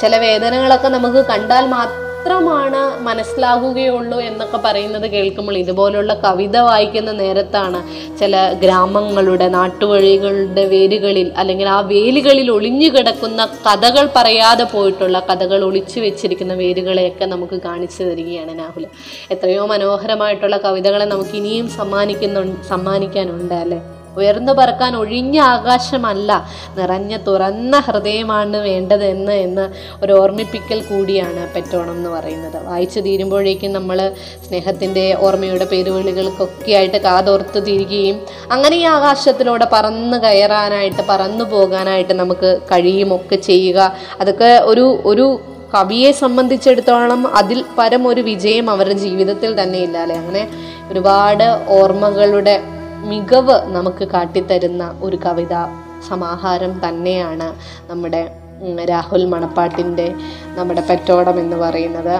ചില 0.00 0.16
വേദനകളൊക്കെ 0.26 0.88
നമുക്ക് 0.96 1.22
കണ്ടാൽ 1.32 1.66
മാത്രമാണ് 2.20 2.80
മനസ്സിലാകുകയുള്ളൂ 3.02 4.20
എന്നൊക്കെ 4.20 4.58
പറയുന്നത് 4.58 5.06
കേൾക്കുമ്പോൾ 5.10 5.56
ഇതുപോലുള്ള 5.58 6.14
കവിത 6.24 6.56
വായിക്കുന്ന 6.58 7.12
നേരത്താണ് 7.12 7.78
ചില 8.18 8.34
ഗ്രാമങ്ങളുടെ 8.54 9.48
നാട്ടുവഴികളുടെ 9.48 10.64
വേരുകളിൽ 10.64 11.32
അല്ലെങ്കിൽ 11.36 11.68
ആ 11.68 11.80
വേലുകളിൽ 11.92 12.50
ഒളിഞ്ഞു 12.50 12.88
കിടക്കുന്ന 12.96 13.48
കഥകൾ 13.66 14.10
പറയാതെ 14.16 14.64
പോയിട്ടുള്ള 14.64 15.20
കഥകൾ 15.30 15.64
ഒളിച്ചു 15.64 16.00
വെച്ചിരിക്കുന്ന 16.00 16.54
വേരുകളെയൊക്കെ 16.54 17.24
നമുക്ക് 17.24 17.62
കാണിച്ചു 17.62 18.02
തരികയാണ് 18.02 18.58
രാഹുൽ. 18.58 18.86
എത്രയോ 19.30 19.66
മനോഹരമായിട്ടുള്ള 19.66 20.56
കവിതകളെ 20.58 21.04
നമുക്ക് 21.04 21.36
ഇനിയും 21.36 21.68
സമ്മാനിക്കുന്നു 21.70 22.42
സമ്മാനിക്കാനുണ്ട് 22.68 23.54
അല്ലേ? 23.54 23.80
ഉയർന്നു 24.16 24.52
പറക്കാൻ 24.52 24.96
ഒഴിഞ്ഞ 24.96 25.38
ആകാശമല്ല 25.38 26.30
നിറഞ്ഞ 26.78 27.16
തുറന്ന 27.16 27.78
ഹൃദയമാണ് 27.78 28.56
വേണ്ടത് 28.56 29.04
എന്ന് 29.04 29.64
ഒരു 30.02 30.12
ഓർമ്മിപ്പിക്കൽ 30.12 30.82
കൂടിയാണ് 30.82 31.54
പെറ്റോണം 31.54 31.92
എന്ന് 31.92 32.10
പറയുന്നത്. 32.10 32.64
വായിച്ചു 32.64 33.00
തീരുമ്പോഴേക്കും 33.00 33.72
നമ്മൾ 33.72 33.98
സ്നേഹത്തിന്റെ 34.46 35.16
ഓർമ്മയുടെ 35.20 35.64
പേരുവിളികൾക്കൊക്കെ 35.64 36.72
ആയിട്ട് 36.72 36.96
കാതോർത്ത് 36.96 37.66
തിരികുകയും 37.66 38.16
അങ്ങനെ 38.50 38.76
ഈ 38.76 38.84
ആകാശത്തിലൂടെ 38.84 39.66
പറന്ന് 39.72 40.16
കയറാനായിട്ട് 40.16 41.02
പറന്നു 41.02 41.44
പോകാനായിട്ട് 41.44 42.12
നമുക്ക് 42.12 42.60
കഴിയുമൊക്കെ 42.72 43.36
ചെയ്യുക. 43.36 43.78
അതൊക്കെ 44.20 44.60
ഒരു 44.64 45.02
ഒരു 45.04 45.26
കവിയെ 45.74 46.12
സംബന്ധിച്ചിടത്തോളം 46.12 47.26
അതിൽ 47.34 47.64
പരം 47.78 48.08
ഒരു 48.08 48.20
വിജയം 48.20 48.70
അവരുടെ 48.70 48.94
ജീവിതത്തിൽ 48.94 49.62
തന്നെ 49.62 49.78
ഇല്ല 49.78 49.98
അല്ലെ? 49.98 50.16
അങ്ങനെ 50.16 50.42
ഒരുപാട് 50.90 51.44
ഓർമ്മകളുടെ 51.68 52.54
മികവ് 53.04 53.56
നമുക്ക് 53.66 54.04
കാട്ടിത്തരുന്ന 54.08 54.98
ഒരു 55.00 55.18
കവിത 55.26 55.54
സമാഹാരം 56.08 56.80
തന്നെയാണ് 56.88 57.54
നമ്മുടെ 57.90 58.22
രാഹുൽ 58.90 59.22
മണപ്പാട്ടിന്റെ 59.32 60.06
നമ്മുടെ 60.56 60.82
പെറ്റോടം 60.88 61.36
എന്ന് 61.40 61.56
പറയുന്നത്. 61.56 62.14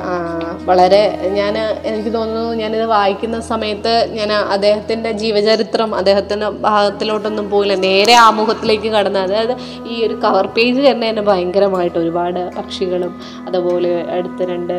വളരെ 0.68 1.00
ഞാൻ 1.38 1.54
എനിക്ക് 1.88 2.10
തോന്നുന്നു 2.16 2.54
ഞാനിത് 2.60 2.86
വായിക്കുന്ന 2.94 3.40
സമയത്ത് 3.40 3.92
ഞാൻ 4.18 4.30
അദ്ദേഹത്തിന്റെ 4.54 5.12
ജീവചരിത്രം 5.22 5.90
അദ്ദേഹത്തിന്റെ 5.94 6.48
ഭാഗത്തിലോട്ടൊന്നും 6.68 7.50
പോയില്ല. 7.50 7.74
നേരെ 7.88 8.14
ആമുഖത്തിലേക്ക് 8.28 8.90
കടന്ന് 8.96 9.20
അതായത് 9.26 9.54
ഈ 9.92 9.96
ഒരു 10.06 10.16
കവർ 10.24 10.46
പേജ് 10.56 10.80
തന്നെ 10.88 11.08
എന്നെ 11.08 11.22
ഭയങ്കരമായിട്ട് 11.22 11.98
ഒരുപാട് 11.98 12.40
പക്ഷികളും 12.58 13.12
അതുപോലെ 13.48 13.92
അടുത്ത 14.16 14.48
രണ്ട് 14.52 14.76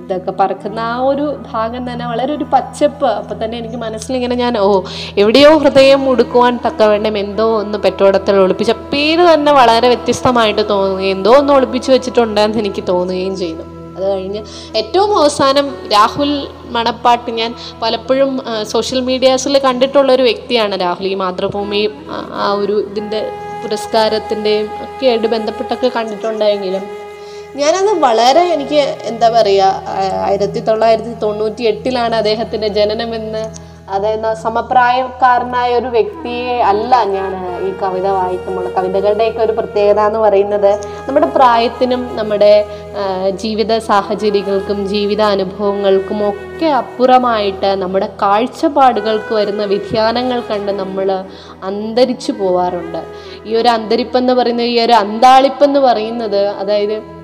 ഇതൊക്കെ 0.00 0.32
പറക്കുന്ന 0.40 0.80
ആ 0.80 0.96
ഒരു 1.10 1.24
ഭാഗം 1.52 1.82
തന്നെ 1.90 2.04
വളരെ 2.10 2.32
ഒരു 2.38 2.46
പച്ചപ്പ്. 2.52 3.06
അപ്പം 3.20 3.36
തന്നെ 3.42 3.56
എനിക്ക് 3.62 3.76
മനസ്സിലിങ്ങനെ 3.76 4.34
ഞാൻ 4.34 4.54
ഓ 4.58 4.68
എവിടെയോ 5.22 5.50
ഹൃദയം 5.58 6.00
മുടുക്കുവാൻ 6.08 6.54
തക്കവേണ്ടം 6.66 7.18
എന്തോ 7.24 7.46
ഒന്ന് 7.62 7.78
പെറ്റോടത്തിൽ 7.78 8.36
ഒളിപ്പിച്ച 8.44 8.74
പേര് 8.92 9.24
തന്നെ 9.32 9.52
വളരെ 9.52 9.88
വ്യത്യസ്തമായിട്ട് 9.92 10.62
തോന്നുകയും 10.68 11.10
എന്തോ 11.10 11.32
ഒന്ന് 11.38 11.52
ഒളിപ്പിച്ചു 11.52 11.90
വെച്ചിട്ടുണ്ടെന്ന് 11.92 12.58
എനിക്ക് 12.58 12.82
തോന്നുകയും 12.88 13.36
ചെയ്തു. 13.36 13.64
അത് 13.96 14.04
കഴിഞ്ഞ് 14.06 14.40
ഏറ്റവും 14.74 15.18
അവസാനം 15.18 15.66
രാഹുൽ 15.92 16.32
മണപ്പാട്ട് 16.70 17.30
ഞാൻ 17.32 17.50
പലപ്പോഴും 17.82 18.32
സോഷ്യൽ 18.68 19.00
മീഡിയാസിൽ 19.00 19.58
കണ്ടിട്ടുള്ള 19.58 20.10
ഒരു 20.12 20.22
വ്യക്തിയാണ് 20.22 20.76
രാഹുൽ. 20.80 21.06
ഈ 21.06 21.16
മാതൃഭൂമി 21.16 21.82
ആ, 22.34 22.46
ഒരു 22.56 22.76
ഇതിന്റെ 22.88 23.20
പുരസ്കാരത്തിന്റെയും 23.62 24.66
ഒക്കെ 24.84 25.06
ആയിട്ട് 25.06 25.28
ബന്ധപ്പെട്ടൊക്കെ 25.28 25.88
കണ്ടിട്ടുണ്ടെങ്കിലും 25.94 26.84
ഞാനത് 27.56 27.90
വളരെ 28.00 28.42
എനിക്ക് 28.52 28.80
എന്താ 29.04 29.28
പറയുക 29.30 29.68
ആയിരത്തി 30.24 30.60
തൊള്ളായിരത്തി 30.60 31.14
തൊണ്ണൂറ്റി 31.22 31.62
എട്ടിലാണ് 31.64 32.14
അദ്ദേഹത്തിന്റെ 32.14 32.68
ജനനമെന്ന് 32.76 33.42
അതായത് 33.94 34.28
സമപ്രായക്കാരനായ 34.34 35.78
ഒരു 35.78 35.86
വ്യക്തിയെ 35.86 36.54
അല്ല 36.70 37.04
ഞാൻ 37.04 37.32
ഈ 37.66 37.70
കവിത 37.82 38.06
വായിക്കുമ്പോൾ. 38.18 38.64
കവിതകളുടെയൊക്കെ 38.76 39.40
ഒരു 39.44 39.52
പ്രത്യേകത 39.52 40.00
എന്ന് 40.00 40.18
പറയുന്നത് 40.18 40.70
നമ്മുടെ 41.08 41.26
പ്രായത്തിനും 41.26 42.02
നമ്മുടെ 42.16 42.52
ജീവിത 43.42 43.78
സാഹചര്യങ്ങൾക്കും 43.78 44.78
ജീവിത 44.88 45.22
അനുഭവങ്ങൾക്കും 45.34 46.20
ഒക്കെ 46.28 46.68
അപ്പുറമായിട്ട് 46.80 47.70
നമ്മുടെ 47.82 48.08
കാഴ്ചപ്പാടുകൾക്ക് 48.22 49.32
വരുന്ന 49.34 49.64
വ്യതിയാനങ്ങൾ 49.64 50.40
കണ്ട് 50.50 50.72
നമ്മൾ 50.82 51.10
അന്തരിച്ചു 51.64 52.32
പോവാറുണ്ട്. 52.32 53.00
ഈ 53.46 53.56
ഒരു 53.56 53.68
അന്തരിപ്പെന്ന് 53.68 54.32
പറയുന്നത് 54.32 54.66
ഈ 54.66 54.78
ഒരു 54.84 54.92
അന്താളിപ്പെന്ന് 54.92 55.80
പറയുന്നത് 55.80 56.42
അതായത് 56.62 57.15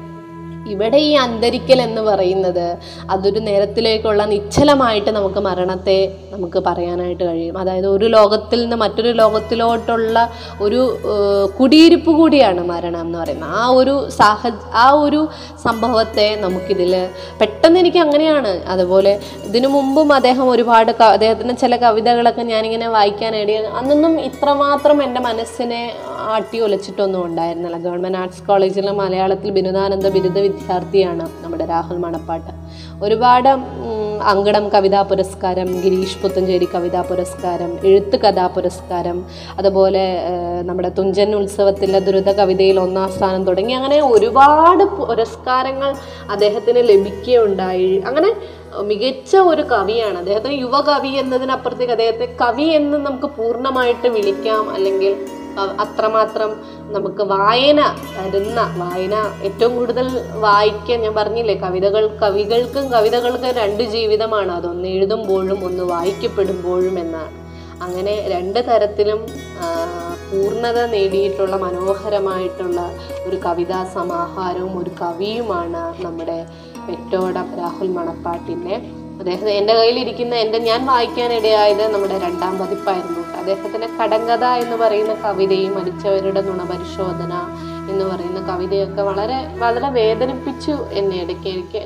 ഇവിടെ 0.71 0.97
ഈ 0.97 1.13
അന്തരിക്കൽ 1.15 1.81
എന്ന് 1.83 2.03
പറയുന്നത് 2.03 2.77
അതൊരു 3.11 3.39
നേരത്തിലേക്കുള്ള 3.39 4.25
നിശ്ചലമായിട്ട് 4.25 5.11
നമുക്ക് 5.11 5.41
മരണത്തെ 5.41 6.17
നമുക്ക് 6.31 6.59
പറയാനായിട്ട് 6.59 7.25
കഴിയും. 7.25 7.59
അതായത് 7.59 7.87
ഒരു 7.87 8.05
ലോകത്തിൽ 8.05 8.63
നിന്ന് 8.63 8.77
മറ്റൊരു 8.77 9.09
ലോകത്തിലോട്ടുള്ള 9.09 10.31
ഒരു 10.61 10.99
കുടിയിരുപ്പ് 11.61 12.11
കൂടിയാണ് 12.11 12.61
മരണം 12.61 13.01
എന്ന് 13.01 13.19
പറയുന്നത്. 13.19 13.51
ആ 13.51 13.67
ഒരു 13.67 14.09
സാഹ 14.09 14.51
ആ 14.75 14.91
ഒരു 14.91 15.29
സംഭവത്തെ 15.65 16.37
നമുക്കിതിൽ 16.41 17.09
പെട്ടെന്ന് 17.41 17.81
എനിക്ക് 17.81 17.99
അങ്ങനെയാണ്. 17.99 18.49
അതുപോലെ 18.49 19.21
ഇതിനു 19.45 19.69
മുമ്പും 19.69 20.13
അദ്ദേഹം 20.13 20.51
ഒരുപാട് 20.51 20.91
അദ്ദേഹത്തിന്റെ 21.03 21.55
ചില 21.55 21.77
കവിതകളൊക്കെ 21.77 22.43
ഞാനിങ്ങനെ 22.43 22.89
വായിക്കാനിടയ 22.89 23.57
അന്നൊന്നും 23.57 24.21
ഇത്രമാത്രം 24.21 25.03
എന്റെ 25.03 25.21
മനസ്സിനെ 25.21 25.93
ആട്ടി 26.09 26.61
ഒലച്ചിട്ടൊന്നും 26.61 27.25
ഉണ്ടായിരുന്നില്ല. 27.25 27.79
ഗവൺമെന്റ് 27.79 28.19
ആർട്സ് 28.19 28.43
കോളേജിലെ 28.43 28.93
മലയാളത്തിൽ 28.93 29.51
ബിരുദാനന്ദ 29.51 30.09
ബിരുദ 30.09 30.39
വിദ്യാർത്ഥിയാണ് 30.53 31.25
നമ്മുടെ 31.43 31.67
രാഹുൽ 31.67 31.97
മണപ്പാട്ട്. 31.97 32.53
ഒരുപാട് 33.05 33.49
അങ്കണം 34.23 34.69
കവിതാ 34.69 35.03
പുരസ്കാരം 35.03 35.69
ഗിരീഷ് 35.85 36.19
പുത്തഞ്ചേരി 36.23 36.69
കവിതാ 36.75 37.01
പുരസ്കാരം 37.01 37.71
എഴുത്ത് 37.85 38.17
കഥാ 38.21 38.47
പുരസ്കാരം 38.47 39.19
അതുപോലെ 39.59 40.05
നമ്മുടെ 40.63 40.91
തുഞ്ചൻ 40.99 41.35
ഉത്സവത്തിലെ 41.35 42.01
ദുരിത 42.01 42.33
കവിതയിൽ 42.33 42.81
ഒന്നാം 42.81 43.09
സ്ഥാനം 43.13 43.45
തുടങ്ങി 43.45 43.73
അങ്ങനെ 43.73 43.99
ഒരുപാട് 44.13 44.85
പുരസ്കാരങ്ങൾ 44.85 45.91
അദ്ദേഹത്തിന് 46.31 46.83
ലഭിക്കുകയുണ്ടായി. 46.89 47.93
അങ്ങനെ 48.07 48.31
മികച്ച 48.83 49.37
ഒരു 49.37 49.63
കവിയാണ്. 49.63 50.17
അദ്ദേഹത്തിന് 50.19 50.55
യുവകവി 50.61 51.13
എന്നതിനപ്പുറത്തേക്ക് 51.23 51.93
അദ്ദേഹത്തെ 51.93 52.37
കവി 52.41 52.69
എന്ന് 52.79 52.99
നമുക്ക് 52.99 53.29
പൂർണമായിട്ട് 53.39 54.09
വിളിക്കാം. 54.09 54.65
അല്ലെങ്കിൽ 54.71 55.15
അത്രമാത്രം 55.85 56.51
നമുക്ക് 56.95 57.23
വായന 57.23 57.81
തരുന്ന 58.17 58.61
വായന 58.77 59.15
ഏറ്റവും 59.43 59.77
കൂടുതൽ 59.77 60.09
വായിക്കാൻ 60.47 61.01
ഞാൻ 61.01 61.15
പറഞ്ഞില്ലേ 61.15 61.55
കവിതകൾ 61.55 62.07
കവികൾക്കും 62.23 62.87
കവിതകൾക്കും 62.91 63.51
രണ്ട് 63.63 63.83
ജീവിതമാണ്. 63.83 64.53
അതൊന്ന് 64.53 64.89
എഴുതുമ്പോഴും 64.89 65.65
ഒന്ന് 65.65 65.83
വായിക്കപ്പെടുമ്പോഴും 65.83 66.97
എന്നാണ്. 66.99 67.33
അങ്ങനെ 67.85 68.15
രണ്ട് 68.33 68.61
തരത്തിലും 68.69 69.21
പൂർണത 70.31 70.79
നേടിയിട്ടുള്ള 70.93 71.57
മനോഹരമായിട്ടുള്ള 71.57 72.81
ഒരു 73.27 73.39
കവിതാ 73.47 73.81
സമാഹാരവും 73.95 74.79
ഒരു 74.79 74.91
കവിയുമാണ് 75.01 75.83
നമ്മുടെ 76.05 76.39
പെറ്റോടം 76.87 77.49
രാഹുൽ 77.59 77.89
മണപ്പാട്ടിന്റെ. 77.99 78.77
അദ്ദേഹം 79.23 79.49
എന്റെ 79.51 79.75
കയ്യിലിരിക്കുന്ന 79.75 80.35
എന്റെ 80.37 80.59
ഞാൻ 80.61 80.87
വായിക്കാനിടയായത് 80.87 81.95
നമ്മുടെ 81.95 82.19
രണ്ടാം 82.19 82.59
പതിപ്പായിരുന്നു. 82.59 83.21
അദ്ദേഹത്തിന്റെ 83.39 83.89
കടങ്കഥ 83.99 84.45
എന്ന് 84.63 84.77
പറയുന്ന 84.77 85.15
കവിതയും 85.25 85.75
മരിച്ചവരുടെ 85.79 86.41
നുണപരിശോധന 86.41 87.33
എന്ന് 87.93 88.05
പറയുന്ന 88.05 88.41
കവിതയൊക്കെ 88.49 89.03
വളരെ 89.03 89.49
വളരെ 89.59 89.89
വേദനിപ്പിച്ചു 89.91 90.75
എന്നെ 90.93 91.17
ഇടയ്ക്ക്. 91.23 91.49
എനിക്ക് 91.49 91.81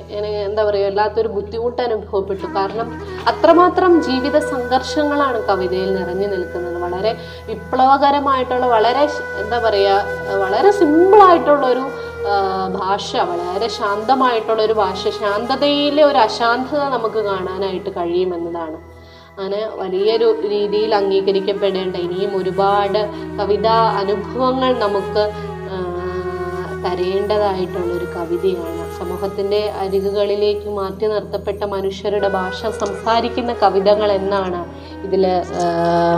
എന്താ 0.48 0.64
പറയുക 0.64 0.86
വല്ലാത്തൊരു 0.86 1.28
ബുദ്ധിമുട്ട് 1.28 1.82
അനുഭവപ്പെട്ടു. 1.82 2.46
കാരണം 2.56 2.88
അത്രമാത്രം 3.26 4.02
ജീവിത 4.02 4.38
സംഘർഷങ്ങളാണ് 4.50 5.42
കവിതയിൽ 5.48 5.90
നിറഞ്ഞു 5.94 6.26
നിൽക്കുന്നത്. 6.26 6.78
വളരെ 6.82 7.12
വിപ്ലവകരമായിട്ടുള്ള 7.48 8.66
വളരെ 8.66 9.04
എന്താ 9.42 9.58
പറയുക 9.58 9.96
വളരെ 10.44 10.70
സിമ്പിളായിട്ടുള്ള 10.72 11.66
ഒരു 11.66 11.84
ആ, 11.86 12.05
ഭാഷ 12.80 13.16
വളരെ 13.30 13.68
ശാന്തമായിട്ടുള്ള 13.68 14.62
ഒരു 14.62 14.72
ഭാഷ. 14.72 15.02
ശാന്തതയിലെ 15.20 16.02
ഒരു 16.04 16.18
അശാന്തത 16.18 16.82
നമുക്ക് 16.94 17.22
കാണാനായിട്ട് 17.24 17.90
കഴിയുമെന്നതാണ്. 17.96 18.78
അങ്ങനെ 19.38 19.60
വലിയൊരു 19.80 20.28
രീതിയിൽ 20.48 20.94
അംഗീകരിക്കപ്പെടേണ്ട 20.94 21.96
ഇനിയും 21.96 22.36
ഒരുപാട് 22.36 23.00
കവിതാ 23.38 23.78
അനുഭവങ്ങൾ 24.02 24.72
നമുക്ക് 24.84 25.24
തരേണ്ടതായിട്ടുള്ള 26.84 27.90
ഒരു 27.98 28.06
കവിതയാണ്. 28.16 28.84
സമൂഹത്തിന്റെ 28.98 29.60
അരികുകളിലേക്ക് 29.82 30.68
മാറ്റി 30.78 31.06
നിർത്തപ്പെട്ട 31.06 31.64
മനുഷ്യരുടെ 31.64 32.28
ഭാഷ 32.28 32.60
സംസാരിക്കുന്ന 32.82 33.52
കവിതകൾ 33.62 34.12
എന്നാണ് 34.12 34.60
ഇതിൽ 35.06 35.24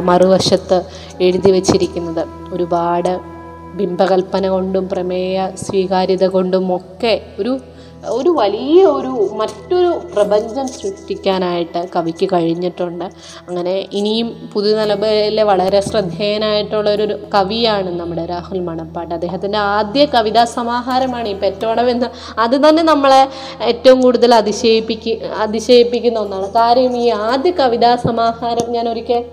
മറുവശത്ത് 0.09 0.79
എഴുതി 1.21 1.51
വച്ചിരിക്കുന്നത്. 1.51 2.23
ഒരുപാട് 2.53 3.38
ബിംബകൽപ്പന 3.77 4.49
കൊണ്ടും 4.49 4.89
പ്രമേയ 4.89 5.51
സ്വീകാര്യത 5.57 6.25
കൊണ്ടും 6.27 6.77
ഒക്കെ 6.77 7.21
ഒരു 7.39 7.61
ഒരു 8.07 8.31
വലിയ 8.31 8.85
ഒരു 8.87 9.31
മറ്റൊരു 9.35 10.01
പ്രപഞ്ചം 10.15 10.67
സൃഷ്ടിക്കാനായിട്ട് 10.67 11.89
കവിക്ക് 11.97 12.29
കഴിഞ്ഞിട്ടുണ്ട്. 12.33 13.05
അങ്ങനെ 13.49 13.87
ഇനിയും 13.93 14.29
പുതുതലമുറയിലെ 14.53 15.43
വളരെ 15.43 15.81
ശ്രദ്ധേയനായിട്ടുള്ള 15.81 16.91
ഒരു 16.91 17.19
കവിയാണ് 17.35 18.01
നമ്മുടെ 18.01 18.27
രാഹുൽ 18.27 18.61
മണപ്പാട്ട്. 18.61 19.15
അദ്ദേഹത്തിന്റെ 19.15 19.59
ആദ്യ 19.59 20.05
കവിതാ 20.05 20.45
സമാഹാരമാണ് 20.45 21.29
ഈ 21.29 21.35
പെറ്റോണം 21.35 21.91
എന്ന് 21.91 22.07
അത് 22.39 22.69
തന്നെ 22.69 22.83
നമ്മളെ 22.83 23.29
ഏറ്റവും 23.61 24.03
കൂടുതൽ 24.03 24.35
അതിശയിപ്പിക്ക 24.35 25.09
അതിശയിപ്പിക്കുന്ന 25.33 26.19
ഒന്നാണ്. 26.19 26.47
കാര്യം 26.47 26.97
ഈ 26.97 27.09
ആദ്യ 27.09 27.51
കവിതാ 27.51 27.97
സമാഹാരം 27.97 28.73
ഞാൻ 28.73 28.89
ഒരിക്കൽ 28.89 29.25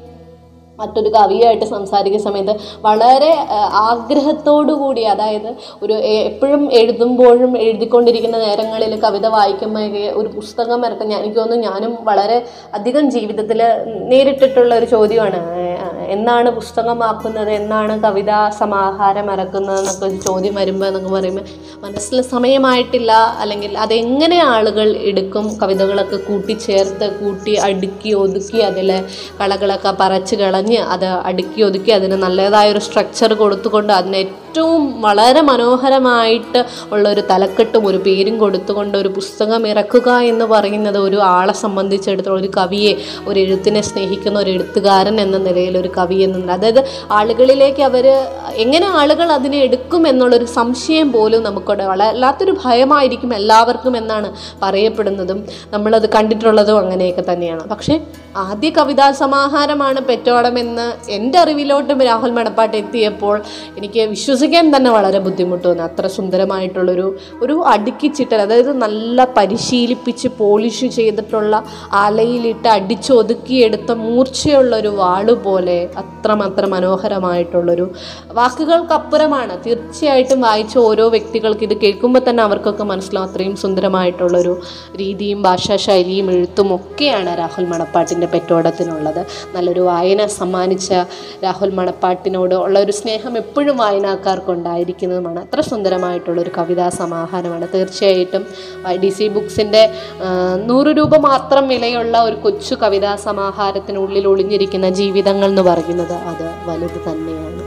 മറ്റൊരു 0.79 1.09
കവിയായിട്ട് 1.09 1.65
സംസാരിക്കുന്ന 1.65 2.25
സമയത്ത് 2.25 2.55
വളരെ 2.81 3.31
ആഗ്രഹത്തോടു 3.89 4.73
കൂടി 4.73 5.03
അതായത് 5.03 5.49
ഒരു 5.81 5.93
എപ്പോഴും 5.93 6.63
എഴുതുമ്പോഴും 6.73 7.57
എഴുതിക്കൊണ്ടിരിക്കുന്ന 7.57 8.37
നേരങ്ങളിൽ 8.37 8.93
കവിത 8.99 9.27
വായിക്കുമ്പോൾ 9.27 9.95
ഒരു 10.13 10.27
പുസ്തകം 10.27 10.85
ഇറക്കാൻ 10.85 11.09
ഞാൻ 11.09 11.19
എനിക്ക് 11.19 11.39
തോന്നുന്നു 11.39 11.67
ഞാനും 11.69 11.93
വളരെ 12.03 12.37
അധികം 12.73 13.05
ജീവിതത്തിൽ 13.09 13.61
നേരിട്ടിട്ടുള്ള 14.07 14.75
ഒരു 14.75 14.85
ചോദ്യമാണ്. 14.85 15.41
എന്നാണ് 16.07 16.49
പുസ്തകമാക്കുന്നത്? 16.49 17.49
എന്നാണ് 17.51 17.93
കവിതാ 18.03 18.39
സമാഹാരം 18.59 19.31
ഇറക്കുന്നത് 19.31 19.79
എന്നൊക്കെ 19.79 20.05
ഒരു 20.05 20.17
ചോദ്യം 20.27 20.55
വരുമ്പോൾ 20.55 20.87
എന്നൊക്കെ 20.87 21.09
പറയുമ്പോൾ 21.09 21.45
മനസ്സിൽ 21.85 22.21
സമയമായിട്ടില്ല. 22.21 23.11
അല്ലെങ്കിൽ 23.41 23.77
അതെങ്ങനെ 23.77 24.43
ആളുകൾ 24.43 24.87
എടുക്കും 25.11 25.45
കവിതകളൊക്കെ 25.61 26.17
കൂട്ടിച്ചേർത്ത് 26.17 27.07
കൂട്ടി 27.19 27.55
അടുക്കി 27.67 28.13
ഒതുക്കി 28.13 28.59
അതിലെ 28.59 28.99
കളകളൊക്കെ 29.41 29.93
പറച്ച് 29.99 30.35
അത് 30.73 31.05
അടുക്കി 31.05 31.61
ഒതുക്കി 31.61 31.91
അതിന് 31.91 32.15
നല്ലതായൊരു 32.15 32.79
സ്ട്രക്ചർ 32.79 33.33
കൊടുത്തുകൊണ്ട് 33.33 33.93
അതിനെ 33.93 34.21
ഏറ്റവും 34.55 35.01
വളരെ 35.01 35.41
മനോഹരമായിട്ട് 35.41 36.65
ഉള്ള 36.91 37.09
ഒരു 37.09 37.21
തലക്കെട്ടും 37.31 37.87
ഒരു 37.87 37.97
പേരും 37.97 38.37
കൊടുത്തുകൊണ്ട് 38.37 38.97
ഒരു 38.97 39.07
പുസ്തകം 39.07 39.67
ഇറക്കുക 39.67 40.09
എന്ന് 40.11 40.45
പറയുന്നത് 40.45 40.97
ഒരു 40.97 41.17
ആളെ 41.17 41.53
സംബന്ധിച്ചിടത്തോളം 41.53 42.39
ഒരു 42.39 42.49
കവിയെ 42.57 42.93
ഒരു 43.27 43.39
എഴുത്തിനെ 43.39 43.81
സ്നേഹിക്കുന്ന 43.81 44.39
ഒരു 44.39 44.49
എഴുത്തുകാരൻ 44.49 45.21
എന്ന 45.21 45.37
നിലയിൽ 45.37 45.77
ഒരു 45.77 45.89
കവി 45.97 46.15
എന്ന 46.15 46.51
അതായത് 46.51 46.85
ആളുകളിലേക്ക് 47.11 47.81
അവർ 47.81 48.07
എങ്ങനെ 48.55 48.85
ആളുകൾ 48.85 49.31
അതിനെ 49.31 49.57
എടുക്കും 49.57 50.07
എന്നുള്ളൊരു 50.07 50.45
സംശയം 50.45 51.11
പോലും 51.11 51.43
നമുക്കവിടെ 51.43 51.85
വല്ലാത്തൊരു 51.85 52.55
ഭയമായിരിക്കും 52.65 53.35
എല്ലാവർക്കും 53.35 53.97
എന്നാണ് 53.97 54.31
പറയപ്പെടുന്നതും 54.61 55.45
നമ്മളത് 55.73 56.09
കണ്ടിട്ടുള്ളതും 56.09 56.77
അങ്ങനെയൊക്കെ 56.77 57.25
തന്നെയാണ്. 57.33 57.63
പക്ഷേ 57.63 57.97
ആദ്യ 58.37 58.69
കവിതാ 58.69 59.11
സമാഹാരമാണ് 59.11 59.99
പെറ്റോടമെന്ന് 60.01 61.11
എന്റെ 61.11 61.39
അറിവിലോട്ടും 61.39 62.01
രാഹുൽ 62.03 62.31
മണപ്പാട്ട് 62.31 62.77
എത്തിയപ്പോൾ 62.77 63.41
എനിക്ക് 63.77 63.99
വിശ്വസിക്കാൻ 64.45 64.67
തന്നെ 64.73 64.89
വളരെ 64.91 65.19
ബുദ്ധിമുട്ട് 65.25 65.63
തോന്നി 65.63 65.81
അത്ര 65.83 66.05
സുന്ദരമായിട്ടുള്ളൊരു 66.15 67.05
ഒരു 67.43 67.53
അടുക്കിച്ചിട്ടൽ 67.71 68.39
അതായത് 68.43 68.69
നല്ല 68.83 69.25
പരിശീലിപ്പിച്ച് 69.37 70.27
പോളിഷ് 70.39 70.87
ചെയ്തിട്ടുള്ള 70.97 71.53
അലയിലിട്ട് 72.01 72.67
അടിച്ചൊതുക്കിയെടുത്ത 72.67 73.91
മൂർച്ചയുള്ളൊരു 74.03 74.91
വാൾ 74.99 75.29
പോലെ 75.45 75.77
അത്രമാത്രം 76.01 76.69
മനോഹരമായിട്ടുള്ളൊരു 76.75 77.87
വാക്കുകൾക്കപ്പുറമാണ്. 78.39 79.55
തീർച്ചയായിട്ടും 79.65 80.39
വായിച്ച 80.47 80.77
ഓരോ 80.89 81.07
വ്യക്തികൾക്ക് 81.15 81.65
ഇത് 81.69 81.75
കേൾക്കുമ്പോൾ 81.83 82.23
തന്നെ 82.27 82.43
അവർക്കൊക്കെ 82.43 82.87
മനസ്സിലാവും 82.91 83.27
അത്രയും 83.29 83.55
സുന്ദരമായിട്ടുള്ളൊരു 83.63 84.53
രീതിയും 85.01 85.41
ഭാഷാശൈലിയും 85.47 86.29
എഴുത്തും 86.35 86.69
ഒക്കെയാണ് 86.77 87.33
രാഹുൽ 87.41 87.67
മണപ്പാട്ടിന്റെ 87.73 88.29
പെറ്റോടത്തിനുള്ളത്. 88.35 89.21
നല്ലൊരു 89.57 89.85
വായന 89.91 90.21
സമ്മാനിച്ച 90.39 90.93
രാഹുൽ 91.45 91.73
മണപ്പാട്ടിനോട് 91.81 92.55
ഉള്ള 92.63 92.77
ഒരു 92.85 92.95
സ്നേഹം 93.01 93.35
എപ്പോഴും 93.43 93.77
വായനക്കാർക്കുണ്ടായിരിക്കുന്നതുമാണ് 94.35 95.39
അത്ര 95.45 95.59
സുന്ദരമായിട്ടുള്ളൊരു 95.71 96.51
കവിതാ 96.57 96.87
സമാഹാരമാണ്. 97.01 97.65
തീർച്ചയായിട്ടും 97.73 98.43
ഡി 99.03 99.09
സി 99.17 99.25
ബുക്സിന്റെ 99.35 99.83
നൂറ് 100.69 100.91
രൂപ 100.97 101.13
മാത്രം 101.29 101.63
വിലയുള്ള 101.71 102.15
ഒരു 102.27 102.37
കൊച്ചു 102.45 102.75
കവിതാ 102.83 103.13
സമാഹാരത്തിനുള്ളിൽ 103.27 104.25
ഒളിഞ്ഞിരിക്കുന്ന 104.33 104.89
ജീവിതങ്ങൾ 104.99 105.49
എന്ന് 105.53 105.65
പറയുന്നത് 105.69 106.15
അത് 106.31 106.47
വലുത് 106.67 106.99
തന്നെയാണ്. 107.07 107.61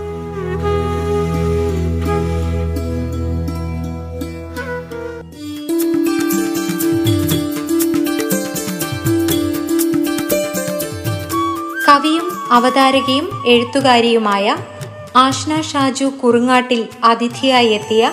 കവിയും 11.88 12.26
അവതാരകയും 12.56 13.26
എഴുത്തുകാരിയുമായ 13.46 14.56
ആഷ്ന 15.18 15.60
ഷാജു 15.60 16.04
കുറുങ്ങാട്ടിൽ 16.04 16.88
അതിഥിയായി 17.04 17.68
എത്തിയ 17.68 18.12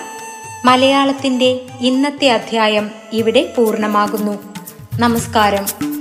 മലയാളത്തിന്റെ 0.65 1.61
ഇന്നത്തെ 1.81 2.29
അധ്യായം 2.29 2.91
ഇവിടെ 3.13 3.53
പൂർണമാകുന്നു. 3.57 4.37
നമസ്കാരം. 4.99 5.94